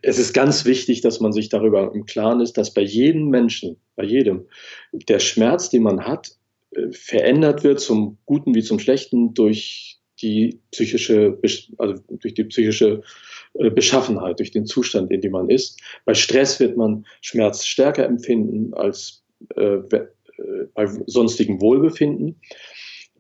es 0.02 0.18
ist 0.18 0.34
ganz 0.34 0.66
wichtig, 0.66 1.02
dass 1.02 1.20
man 1.20 1.32
sich 1.32 1.50
darüber 1.50 1.94
im 1.94 2.08
Klaren 2.08 2.40
ist, 2.40 2.58
dass 2.58 2.74
bei 2.74 2.82
jedem 2.82 3.30
Menschen, 3.30 3.78
bei 3.96 4.04
jedem, 4.04 4.48
der 4.92 5.20
Schmerz, 5.20 5.70
den 5.70 5.84
man 5.84 6.06
hat, 6.06 6.38
äh, 6.72 6.92
verändert 6.92 7.64
wird 7.64 7.80
zum 7.80 8.18
Guten 8.26 8.56
wie 8.56 8.64
zum 8.64 8.80
Schlechten 8.80 9.36
durch 9.36 10.00
die 10.22 10.60
psychische, 10.72 11.38
also 11.78 12.02
durch 12.10 12.34
die 12.34 12.46
psychische 12.46 12.88
äh, 12.88 13.02
Beschaffenheit, 13.54 14.40
durch 14.40 14.52
den 14.52 14.66
Zustand, 14.66 15.12
in 15.12 15.22
dem 15.22 15.32
man 15.32 15.50
ist. 15.50 15.80
Bei 16.06 16.14
Stress 16.14 16.60
wird 16.60 16.76
man 16.76 17.06
Schmerz 17.22 17.66
stärker 17.66 18.06
empfinden 18.06 18.74
als 18.74 19.24
äh, 19.56 19.76
äh 19.76 20.08
bei 20.74 20.88
sonstigem 21.06 21.62
Wohlbefinden. 21.62 22.42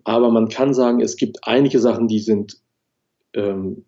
Aber 0.04 0.32
man 0.32 0.50
kann 0.50 0.74
sagen, 0.74 1.02
es 1.02 1.15
gibt 1.15 1.38
einige 1.43 1.80
Sachen, 1.80 2.08
die 2.08 2.19
sind 2.19 2.58
ähm, 3.34 3.86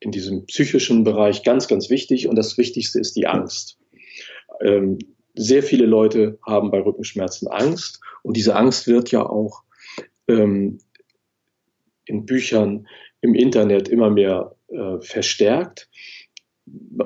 in 0.00 0.10
diesem 0.10 0.46
psychischen 0.46 1.04
Bereich 1.04 1.44
ganz, 1.44 1.68
ganz 1.68 1.90
wichtig. 1.90 2.26
Und 2.26 2.36
das 2.36 2.58
Wichtigste 2.58 2.98
ist 2.98 3.14
die 3.16 3.26
Angst. 3.26 3.78
Ähm, 4.60 4.98
sehr 5.34 5.62
viele 5.62 5.86
Leute 5.86 6.38
haben 6.44 6.70
bei 6.70 6.80
Rückenschmerzen 6.80 7.48
Angst. 7.48 8.00
Und 8.22 8.36
diese 8.36 8.56
Angst 8.56 8.88
wird 8.88 9.10
ja 9.12 9.24
auch 9.24 9.62
ähm, 10.28 10.78
in 12.06 12.26
Büchern, 12.26 12.88
im 13.20 13.34
Internet 13.34 13.88
immer 13.88 14.10
mehr 14.10 14.56
äh, 14.70 15.00
verstärkt 15.00 15.88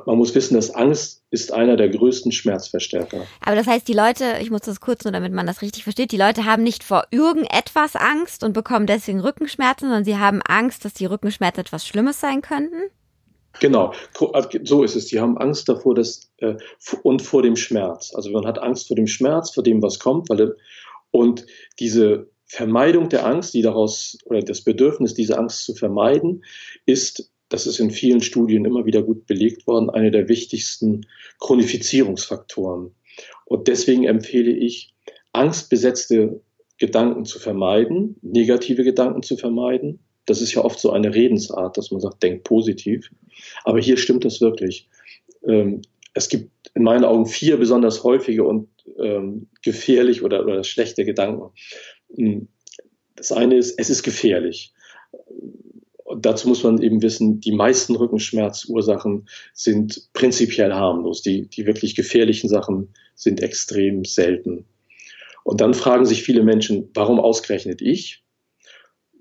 man 0.07 0.19
muss 0.19 0.35
wissen, 0.35 0.55
dass 0.55 0.71
Angst 0.71 1.23
ist 1.31 1.53
einer 1.53 1.77
der 1.77 1.89
größten 1.89 2.33
Schmerzverstärker. 2.33 3.27
Aber 3.41 3.57
das 3.57 3.67
heißt, 3.67 3.87
die 3.89 3.93
Leute, 3.93 4.37
ich 4.41 4.51
muss 4.51 4.63
das 4.63 4.81
kurz 4.81 5.05
nur, 5.05 5.13
damit 5.13 5.33
man 5.33 5.47
das 5.47 5.63
richtig 5.63 5.85
versteht, 5.85 6.13
die 6.13 6.17
Leute 6.17 6.45
haben 6.45 6.63
nicht 6.63 6.85
vor 6.85 7.05
irgendetwas 7.11 7.97
Angst 7.97 8.45
und 8.45 8.53
bekommen 8.53 8.87
deswegen 8.87 9.21
Rückenschmerzen, 9.21 9.89
sondern 9.89 10.05
sie 10.05 10.19
haben 10.19 10.43
Angst, 10.43 10.85
dass 10.85 10.95
die 10.95 11.07
Rückenschmerzen 11.07 11.61
etwas 11.61 11.87
Schlimmes 11.87 12.21
sein 12.21 12.43
könnten? 12.43 12.91
Genau, 13.61 13.93
also 14.33 14.49
so 14.65 14.83
ist 14.83 14.97
es. 14.97 15.07
Die 15.07 15.21
haben 15.21 15.39
Angst 15.39 15.69
davor 15.69 15.95
dass, 15.95 16.31
äh, 16.39 16.57
und 17.03 17.23
vor 17.23 17.43
dem 17.43 17.57
Schmerz. 17.57 18.13
Also 18.15 18.31
man 18.31 18.47
hat 18.47 18.59
Angst 18.59 18.89
vor 18.89 18.97
dem 18.97 19.07
Schmerz, 19.07 19.53
vor 19.53 19.63
dem, 19.63 19.81
was 19.81 20.01
kommt. 20.01 20.29
Weil, 20.29 20.57
und 21.13 21.47
diese 21.79 22.29
Vermeidung 22.47 23.09
der 23.09 23.25
Angst, 23.25 23.55
die 23.55 23.63
daraus, 23.63 24.19
oder 24.25 24.41
das 24.41 24.63
Bedürfnis, 24.63 25.15
diese 25.15 25.39
Angst 25.39 25.65
zu 25.65 25.75
vermeiden, 25.75 26.45
ist 26.85 27.31
das 27.55 27.69
ist 27.69 27.79
in 27.79 27.93
vielen 27.93 28.21
Studien 28.21 28.65
immer 28.65 28.85
wieder 28.85 29.01
gut 29.01 29.27
belegt 29.27 29.69
worden, 29.69 29.89
eine 29.89 30.11
der 30.11 30.29
wichtigsten 30.29 31.07
Chronifizierungsfaktoren. 31.39 32.91
Und 33.45 33.69
deswegen 33.69 34.03
empfehle 34.03 34.51
ich, 34.51 34.93
angstbesetzte 35.33 36.41
Gedanken 36.79 37.25
zu 37.25 37.39
vermeiden, 37.39 38.17
negative 38.23 38.83
Gedanken 38.83 39.23
zu 39.23 39.37
vermeiden. 39.37 40.01
Das 40.27 40.41
ist 40.41 40.53
ja 40.53 40.65
oft 40.65 40.81
so 40.81 40.91
eine 40.91 41.15
Redensart, 41.15 41.77
dass 41.77 41.93
man 41.93 42.01
sagt, 42.01 42.25
denk 42.25 42.43
positiv. 42.43 43.09
Aber 43.63 43.79
hier 43.79 43.99
stimmt 43.99 44.25
das 44.25 44.41
wirklich. 44.41 44.89
Ähm, 45.47 45.83
es 46.13 46.29
gibt 46.29 46.51
in 46.75 46.83
meinen 46.83 47.05
Augen 47.05 47.27
vier 47.27 47.57
besonders 47.57 48.03
häufige 48.03 48.43
und 48.43 48.69
ähm, 48.99 49.47
gefährlich 49.63 50.25
oder, 50.25 50.43
oder 50.43 50.65
schlechte 50.65 51.05
Gedanken. 51.05 51.53
Hm, 52.17 52.49
das 53.15 53.31
eine 53.31 53.57
ist, 53.57 53.79
es 53.79 53.91
ist 53.91 54.03
gefährlich 54.03 54.75
dazu 56.21 56.49
muss 56.49 56.63
man 56.63 56.83
eben 56.83 57.03
wissen, 57.03 57.41
die 57.41 57.53
meisten 57.53 57.97
Rückenschmerzursachen 57.97 59.29
sind 59.53 60.09
prinzipiell 60.13 60.73
harmlos. 60.73 61.23
Die, 61.23 61.49
die 61.49 61.67
wirklich 61.67 61.95
gefährlichen 61.95 62.49
Sachen 62.49 62.89
sind 63.15 63.43
extrem 63.43 64.05
selten. 64.05 64.65
Und 65.45 65.61
dann 65.61 65.75
fragen 65.75 66.07
sich 66.07 66.23
viele 66.23 66.43
Menschen, 66.43 66.91
warum 66.95 67.21
ausgerechnet 67.21 67.83
ich? 67.83 68.23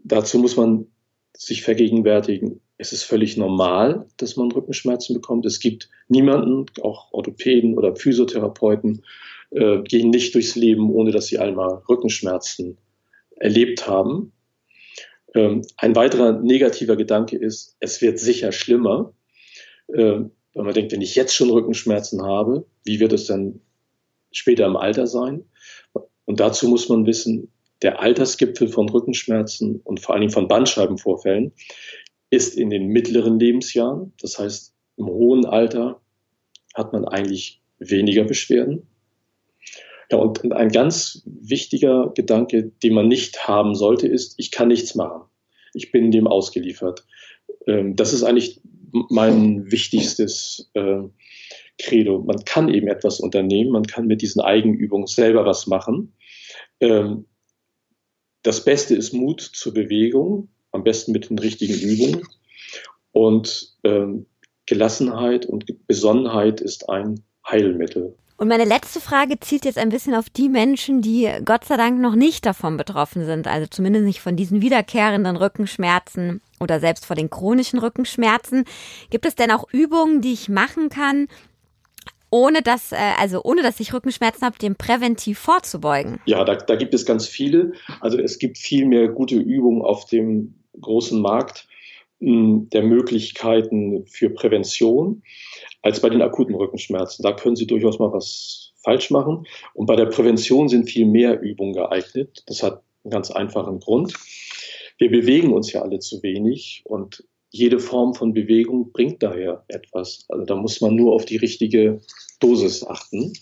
Dazu 0.03 0.39
muss 0.39 0.55
man 0.55 0.87
sich 1.35 1.63
vergegenwärtigen, 1.63 2.61
es 2.77 2.91
ist 2.91 3.03
völlig 3.03 3.37
normal, 3.37 4.07
dass 4.17 4.35
man 4.35 4.51
Rückenschmerzen 4.51 5.13
bekommt. 5.13 5.45
Es 5.45 5.59
gibt 5.59 5.89
niemanden, 6.09 6.65
auch 6.81 7.13
Orthopäden 7.13 7.77
oder 7.77 7.95
Physiotherapeuten, 7.95 9.03
äh, 9.51 9.81
gehen 9.83 10.09
nicht 10.09 10.35
durchs 10.35 10.55
Leben, 10.55 10.89
ohne 10.89 11.11
dass 11.11 11.27
sie 11.27 11.39
einmal 11.39 11.81
Rückenschmerzen 11.87 12.77
erlebt 13.37 13.87
haben. 13.87 14.32
Ähm, 15.33 15.63
ein 15.77 15.95
weiterer 15.95 16.39
negativer 16.39 16.95
Gedanke 16.95 17.37
ist, 17.37 17.75
es 17.79 18.01
wird 18.01 18.19
sicher 18.19 18.51
schlimmer. 18.51 19.13
Ähm, 19.93 20.31
wenn 20.53 20.65
man 20.65 20.73
denkt, 20.73 20.91
wenn 20.91 21.01
ich 21.01 21.15
jetzt 21.15 21.35
schon 21.35 21.49
Rückenschmerzen 21.49 22.23
habe, 22.23 22.65
wie 22.83 22.99
wird 22.99 23.13
es 23.13 23.25
dann 23.25 23.59
später 24.31 24.65
im 24.65 24.75
Alter 24.75 25.07
sein? 25.07 25.45
Und 26.25 26.39
dazu 26.39 26.67
muss 26.67 26.89
man 26.89 27.05
wissen, 27.05 27.51
der 27.81 27.99
Altersgipfel 27.99 28.67
von 28.67 28.87
Rückenschmerzen 28.87 29.81
und 29.83 29.99
vor 29.99 30.13
allen 30.13 30.21
Dingen 30.21 30.33
von 30.33 30.47
Bandscheibenvorfällen 30.47 31.51
ist 32.29 32.57
in 32.57 32.69
den 32.69 32.87
mittleren 32.87 33.39
Lebensjahren. 33.39 34.13
Das 34.21 34.39
heißt, 34.39 34.73
im 34.97 35.07
hohen 35.07 35.45
Alter 35.45 36.01
hat 36.73 36.93
man 36.93 37.05
eigentlich 37.05 37.61
weniger 37.79 38.23
Beschwerden. 38.23 38.87
Ja, 40.11 40.17
und 40.17 40.51
ein 40.51 40.69
ganz 40.69 41.23
wichtiger 41.25 42.11
Gedanke, 42.15 42.71
den 42.83 42.93
man 42.93 43.07
nicht 43.07 43.47
haben 43.47 43.75
sollte, 43.75 44.07
ist, 44.07 44.35
ich 44.37 44.51
kann 44.51 44.67
nichts 44.67 44.95
machen. 44.95 45.23
Ich 45.73 45.91
bin 45.91 46.11
dem 46.11 46.27
ausgeliefert. 46.27 47.05
Ähm, 47.67 47.95
das 47.95 48.13
ist 48.13 48.23
eigentlich 48.23 48.61
mein 49.09 49.71
wichtigstes 49.71 50.69
äh, 50.73 51.01
Credo. 51.79 52.19
Man 52.19 52.45
kann 52.45 52.69
eben 52.69 52.87
etwas 52.87 53.19
unternehmen, 53.19 53.71
man 53.71 53.87
kann 53.87 54.05
mit 54.05 54.21
diesen 54.21 54.41
Eigenübungen 54.41 55.07
selber 55.07 55.45
was 55.45 55.67
machen. 55.67 56.13
Ähm, 56.79 57.25
das 58.43 58.63
Beste 58.63 58.95
ist 58.95 59.13
Mut 59.13 59.41
zur 59.41 59.73
Bewegung, 59.73 60.49
am 60.71 60.83
besten 60.83 61.11
mit 61.13 61.29
den 61.29 61.39
richtigen 61.39 61.79
Übungen. 61.79 62.27
Und 63.11 63.77
ähm, 63.83 64.25
Gelassenheit 64.65 65.45
und 65.45 65.65
Besonnenheit 65.87 66.61
ist 66.61 66.89
ein 66.89 67.23
Heilmittel. 67.47 68.15
Und 68.37 68.47
meine 68.47 68.65
letzte 68.65 68.99
Frage 68.99 69.39
zielt 69.39 69.63
jetzt 69.65 69.77
ein 69.77 69.89
bisschen 69.89 70.15
auf 70.15 70.29
die 70.29 70.49
Menschen, 70.49 71.01
die 71.01 71.29
Gott 71.45 71.65
sei 71.65 71.77
Dank 71.77 71.99
noch 71.99 72.15
nicht 72.15 72.45
davon 72.45 72.77
betroffen 72.77 73.25
sind, 73.25 73.47
also 73.47 73.67
zumindest 73.67 74.05
nicht 74.05 74.21
von 74.21 74.35
diesen 74.35 74.61
wiederkehrenden 74.61 75.37
Rückenschmerzen 75.37 76.41
oder 76.59 76.79
selbst 76.79 77.05
vor 77.05 77.15
den 77.15 77.29
chronischen 77.29 77.79
Rückenschmerzen. 77.79 78.65
Gibt 79.11 79.25
es 79.25 79.35
denn 79.35 79.51
auch 79.51 79.65
Übungen, 79.71 80.21
die 80.21 80.33
ich 80.33 80.49
machen 80.49 80.89
kann, 80.89 81.27
ohne 82.31 82.63
dass, 82.63 82.91
äh, 82.91 82.97
also 83.19 83.43
ohne 83.43 83.61
dass 83.61 83.79
ich 83.79 83.93
Rückenschmerzen 83.93 84.43
habe, 84.43 84.57
dem 84.57 84.75
präventiv 84.75 85.37
vorzubeugen? 85.37 86.19
Ja, 86.25 86.43
da, 86.43 86.55
da 86.55 86.75
gibt 86.75 86.95
es 86.95 87.05
ganz 87.05 87.27
viele. 87.27 87.73
Also 88.01 88.17
es 88.17 88.39
gibt 88.39 88.57
viel 88.57 88.87
mehr 88.87 89.09
gute 89.09 89.35
Übungen 89.35 89.83
auf 89.83 90.05
dem 90.05 90.55
großen 90.81 91.21
Markt 91.21 91.67
hm, 92.19 92.69
der 92.71 92.81
Möglichkeiten 92.81 94.07
für 94.07 94.31
Prävention 94.31 95.21
als 95.83 95.99
bei 95.99 96.09
den 96.09 96.21
akuten 96.21 96.55
Rückenschmerzen. 96.55 97.21
Da 97.21 97.33
können 97.33 97.55
Sie 97.55 97.67
durchaus 97.67 97.99
mal 97.99 98.11
was 98.11 98.73
falsch 98.83 99.11
machen. 99.11 99.45
Und 99.73 99.85
bei 99.85 99.95
der 99.95 100.07
Prävention 100.07 100.69
sind 100.69 100.89
viel 100.89 101.05
mehr 101.05 101.39
Übungen 101.41 101.73
geeignet. 101.73 102.43
Das 102.47 102.63
hat 102.63 102.81
einen 103.03 103.11
ganz 103.11 103.29
einfachen 103.29 103.79
Grund. 103.79 104.13
Wir 104.97 105.11
bewegen 105.11 105.53
uns 105.53 105.71
ja 105.71 105.81
alle 105.81 105.99
zu 105.99 106.23
wenig 106.23 106.81
und 106.85 107.23
jede 107.49 107.79
Form 107.79 108.15
von 108.15 108.33
Bewegung 108.33 108.91
bringt 108.91 109.21
daher 109.21 109.63
etwas. 109.67 110.25
Also 110.29 110.45
da 110.45 110.55
muss 110.55 110.81
man 110.81 110.95
nur 110.95 111.13
auf 111.13 111.25
die 111.25 111.37
richtige 111.37 112.01
Dosis 112.39 112.83
achten. 112.85 113.33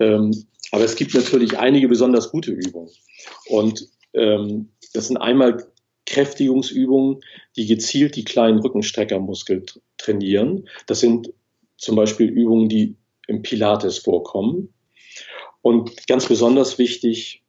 Ähm, 0.00 0.44
aber 0.70 0.84
es 0.84 0.96
gibt 0.96 1.14
natürlich 1.14 1.58
einige 1.58 1.88
besonders 1.88 2.30
gute 2.30 2.50
Übungen. 2.50 2.90
Und 3.48 3.88
ähm, 4.12 4.70
das 4.92 5.08
sind 5.08 5.16
einmal 5.16 5.66
Kräftigungsübungen, 6.06 7.20
die 7.56 7.66
gezielt 7.66 8.16
die 8.16 8.24
kleinen 8.24 8.58
Rückenstreckermuskel 8.58 9.64
trainieren. 9.96 10.68
Das 10.86 11.00
sind 11.00 11.32
zum 11.78 11.96
Beispiel 11.96 12.28
Übungen, 12.28 12.68
die 12.68 12.96
im 13.26 13.42
Pilates 13.42 13.98
vorkommen. 13.98 14.74
Und 15.62 16.06
ganz 16.06 16.26
besonders 16.26 16.78
wichtig 16.78 17.44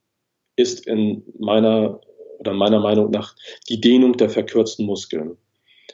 ist 0.55 0.87
in 0.87 1.23
meiner 1.37 2.01
oder 2.39 2.53
meiner 2.53 2.79
Meinung 2.79 3.11
nach 3.11 3.35
die 3.67 3.81
Dehnung 3.81 4.15
der 4.15 4.29
verkürzten 4.29 4.85
Muskeln. 4.85 5.37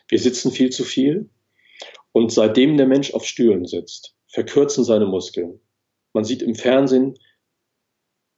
Wir 0.07 0.19
sitzen 0.19 0.51
viel 0.51 0.69
zu 0.69 0.83
viel 0.83 1.29
und 2.11 2.31
seitdem 2.31 2.77
der 2.77 2.85
Mensch 2.85 3.13
auf 3.13 3.25
Stühlen 3.25 3.65
sitzt, 3.65 4.15
verkürzen 4.27 4.83
seine 4.83 5.07
Muskeln. 5.07 5.59
Man 6.13 6.23
sieht 6.23 6.41
im 6.41 6.55
Fernsehen, 6.55 7.17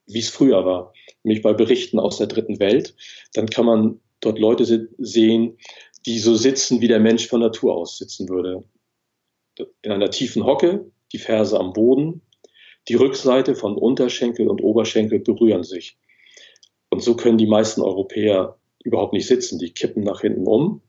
wie 0.06 0.20
es 0.20 0.30
früher 0.30 0.64
war, 0.64 0.94
nämlich 1.22 1.42
bei 1.42 1.52
Berichten 1.52 1.98
aus 1.98 2.16
der 2.16 2.28
dritten 2.28 2.58
Welt, 2.60 2.94
dann 3.34 3.50
kann 3.50 3.66
man 3.66 4.00
dort 4.20 4.38
Leute 4.38 4.88
sehen, 4.98 5.58
die 6.06 6.18
so 6.18 6.34
sitzen, 6.34 6.80
wie 6.80 6.88
der 6.88 7.00
Mensch 7.00 7.26
von 7.28 7.40
Natur 7.40 7.76
aus 7.76 7.98
sitzen 7.98 8.28
würde. 8.28 8.64
In 9.82 9.92
einer 9.92 10.10
tiefen 10.10 10.44
Hocke, 10.44 10.90
die 11.12 11.18
Ferse 11.18 11.58
am 11.58 11.72
Boden, 11.72 12.22
die 12.88 12.94
Rückseite 12.94 13.54
von 13.54 13.76
Unterschenkel 13.76 14.48
und 14.48 14.62
Oberschenkel 14.62 15.20
berühren 15.20 15.64
sich. 15.64 15.98
Und 16.90 17.02
so 17.02 17.16
können 17.16 17.38
die 17.38 17.46
meisten 17.46 17.82
Europäer 17.82 18.58
überhaupt 18.82 19.12
nicht 19.12 19.26
sitzen. 19.26 19.58
Die 19.58 19.72
kippen 19.72 20.02
nach 20.04 20.22
hinten 20.22 20.46
um 20.46 20.80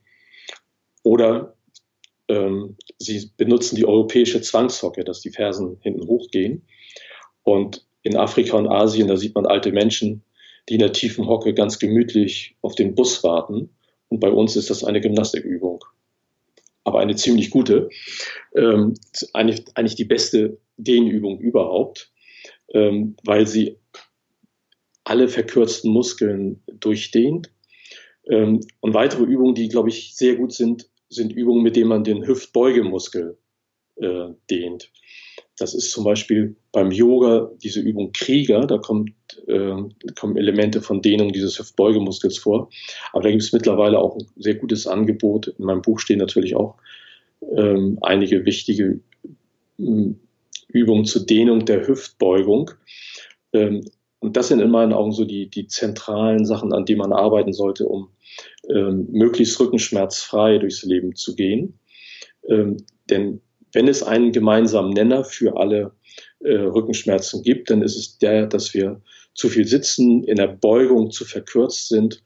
oder 1.04 1.56
ähm, 2.28 2.78
sie 3.00 3.32
benutzen 3.38 3.76
die 3.76 3.86
europäische 3.86 4.42
Zwangshocke, 4.42 5.04
dass 5.04 5.22
die 5.22 5.32
Fersen 5.32 5.78
hinten 5.82 6.08
hochgehen. 6.08 6.66
Und 7.44 7.86
in 8.04 8.16
Afrika 8.16 8.58
und 8.58 8.68
Asien, 8.68 9.08
da 9.08 9.18
sieht 9.18 9.36
man 9.36 9.46
alte 9.46 9.72
Menschen, 9.72 10.24
die 10.68 10.76
in 10.76 10.80
der 10.80 10.94
tiefen 10.94 11.28
Hocke 11.28 11.54
ganz 11.54 11.80
gemütlich 11.80 12.56
auf 12.62 12.76
den 12.76 12.96
Bus 12.96 13.24
warten. 13.24 13.70
Und 14.08 14.20
bei 14.20 14.30
uns 14.30 14.56
ist 14.56 14.70
das 14.70 14.84
eine 14.84 15.02
Gymnastikübung. 15.02 15.84
Aber 16.90 17.02
eine 17.02 17.16
ziemlich 17.16 17.52
gute. 17.52 17.90
Ähm, 18.56 18.96
eigentlich, 19.34 19.64
eigentlich 19.76 19.94
die 19.94 20.06
beste 20.06 20.58
Dehnübung 20.78 21.40
überhaupt, 21.40 22.12
ähm, 22.74 23.16
weil 23.24 23.46
sie 23.46 23.78
alle 25.04 25.28
verkürzten 25.28 25.94
Muskeln 25.94 26.64
durchdehnt. 26.66 27.52
Ähm, 28.28 28.62
und 28.80 28.96
weitere 28.96 29.22
Übungen, 29.22 29.54
die, 29.54 29.70
glaube 29.70 29.90
ich, 29.90 30.16
sehr 30.16 30.36
gut 30.36 30.52
sind, 30.52 30.90
sind 31.10 31.32
Übungen, 31.32 31.62
mit 31.62 31.76
denen 31.76 31.90
man 31.90 32.04
den 32.04 32.26
Hüftbeugemuskel 32.26 33.38
äh, 33.98 34.30
dehnt. 34.50 34.92
Das 35.60 35.74
ist 35.74 35.92
zum 35.92 36.04
Beispiel 36.06 36.56
beim 36.72 36.92
Yoga 36.92 37.52
diese 37.62 37.82
Übung 37.82 38.12
Krieger, 38.14 38.62
da 38.66 38.78
kommt, 38.78 39.12
äh, 39.48 39.76
kommen 40.16 40.38
Elemente 40.38 40.82
von 40.82 41.02
Dehnung 41.02 41.34
dieses 41.34 41.60
Hüftbeugemuskels 41.60 42.38
vor. 42.38 42.70
Aber 43.12 43.24
da 43.24 43.30
gibt 43.30 43.44
es 43.44 43.52
mittlerweile 43.52 44.00
auch 44.00 44.16
ein 44.16 44.26
sehr 44.38 44.56
gutes 44.56 44.88
Angebot. 44.88 45.48
In 45.48 45.66
meinem 45.66 45.82
Buch 45.82 46.00
stehen 46.00 46.20
natürlich 46.20 46.56
auch 46.56 46.76
ähm, 47.56 47.98
einige 48.02 48.46
wichtige 48.46 49.00
ähm, 49.78 50.20
Übungen 50.70 51.06
zur 51.06 51.26
Dehnung 51.26 51.66
der 51.66 51.88
Hüftbeugung. 51.88 52.72
Ähm, 53.54 53.84
und 54.20 54.38
das 54.38 54.50
sind 54.50 54.60
in 54.60 54.72
meinen 54.72 54.94
Augen 54.94 55.12
so 55.12 55.26
die, 55.26 55.50
die 55.50 55.68
zentralen 55.68 56.46
Sachen, 56.46 56.74
an 56.74 56.86
denen 56.86 57.00
man 57.00 57.14
arbeiten 57.14 57.54
sollte, 57.54 57.88
um 57.88 58.10
ähm, 58.70 59.08
möglichst 59.12 59.60
rückenschmerzfrei 59.60 60.58
durchs 60.58 60.84
Leben 60.84 61.16
zu 61.16 61.36
gehen. 61.36 61.80
Ähm, 62.48 62.78
denn 63.10 63.42
wenn 63.74 63.88
es 63.88 64.04
einen 64.04 64.32
gemeinsamen 64.32 64.92
Nenner 64.92 65.24
für 65.24 65.58
alle 65.58 65.92
äh, 66.40 66.54
Rückenschmerzen 66.54 67.44
gibt, 67.44 67.70
dann 67.70 67.82
ist 67.82 67.98
es 67.98 68.18
der, 68.18 68.48
dass 68.48 68.74
wir 68.74 69.02
zu 69.34 69.50
viel 69.50 69.68
sitzen, 69.68 70.24
in 70.24 70.38
der 70.38 70.48
Beugung 70.48 71.12
zu 71.12 71.26
verkürzt 71.26 71.90
sind 71.90 72.22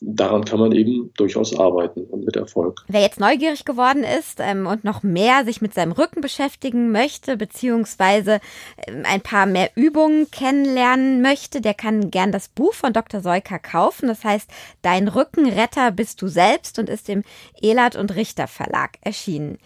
daran 0.00 0.44
kann 0.44 0.60
man 0.60 0.72
eben 0.72 1.12
durchaus 1.16 1.58
arbeiten 1.58 2.04
und 2.04 2.24
mit 2.24 2.36
Erfolg. 2.36 2.84
Wer 2.88 3.00
jetzt 3.00 3.18
neugierig 3.18 3.64
geworden 3.64 4.04
ist 4.04 4.38
ähm, 4.40 4.66
und 4.66 4.84
noch 4.84 5.02
mehr 5.02 5.44
sich 5.44 5.60
mit 5.60 5.74
seinem 5.74 5.92
Rücken 5.92 6.20
beschäftigen 6.20 6.92
möchte, 6.92 7.36
beziehungsweise 7.36 8.40
ähm, 8.86 9.02
ein 9.04 9.20
paar 9.20 9.46
mehr 9.46 9.70
Übungen 9.74 10.30
kennenlernen 10.30 11.20
möchte, 11.20 11.60
der 11.60 11.74
kann 11.74 12.10
gern 12.10 12.32
das 12.32 12.48
Buch 12.48 12.74
von 12.74 12.92
Dr. 12.92 13.20
Seuker 13.20 13.58
kaufen. 13.58 14.08
Das 14.08 14.24
heißt, 14.24 14.48
Dein 14.82 15.08
Rückenretter 15.08 15.90
bist 15.90 16.22
du 16.22 16.28
selbst 16.28 16.78
und 16.78 16.88
ist 16.88 17.08
im 17.08 17.24
Elert 17.60 17.96
und 17.96 18.14
Richter 18.14 18.46
Verlag 18.46 18.98
erschienen. 19.00 19.58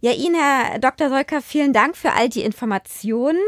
Ja, 0.00 0.12
Ihnen, 0.12 0.36
Herr 0.36 0.78
Dr. 0.78 1.08
Seuker, 1.08 1.42
vielen 1.42 1.72
Dank 1.72 1.96
für 1.96 2.12
all 2.12 2.28
die 2.28 2.42
Informationen. 2.42 3.40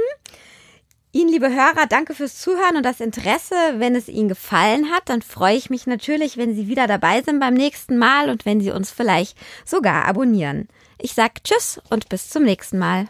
Ihnen, 1.13 1.31
liebe 1.31 1.49
Hörer, 1.49 1.87
danke 1.89 2.15
fürs 2.15 2.39
Zuhören 2.39 2.77
und 2.77 2.85
das 2.85 3.01
Interesse. 3.01 3.55
Wenn 3.79 3.97
es 3.97 4.09
Ihnen 4.09 4.29
gefallen 4.29 4.91
hat, 4.91 5.09
dann 5.09 5.23
freue 5.23 5.57
ich 5.57 5.69
mich 5.69 5.87
natürlich, 5.87 6.37
wenn 6.37 6.55
Sie 6.55 6.69
wieder 6.69 6.87
dabei 6.87 7.23
sind 7.23 7.41
beim 7.41 7.55
nächsten 7.55 7.99
Mal 7.99 8.31
und 8.31 8.47
wenn 8.47 8.61
Sie 8.61 8.71
uns 8.71 8.91
vielleicht 8.91 9.37
sogar 9.65 10.07
abonnieren. 10.07 10.69
Ich 10.99 11.15
sage 11.15 11.35
Tschüss 11.43 11.81
und 11.89 12.09
bis 12.09 12.29
zum 12.29 12.45
nächsten 12.45 12.79
Mal. 12.79 13.09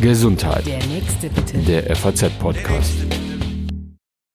Gesundheit. 0.00 0.66
Der 0.66 0.84
nächste 0.86 1.28
bitte. 1.30 1.58
Der 1.58 1.94
FAZ-Podcast. 1.94 3.27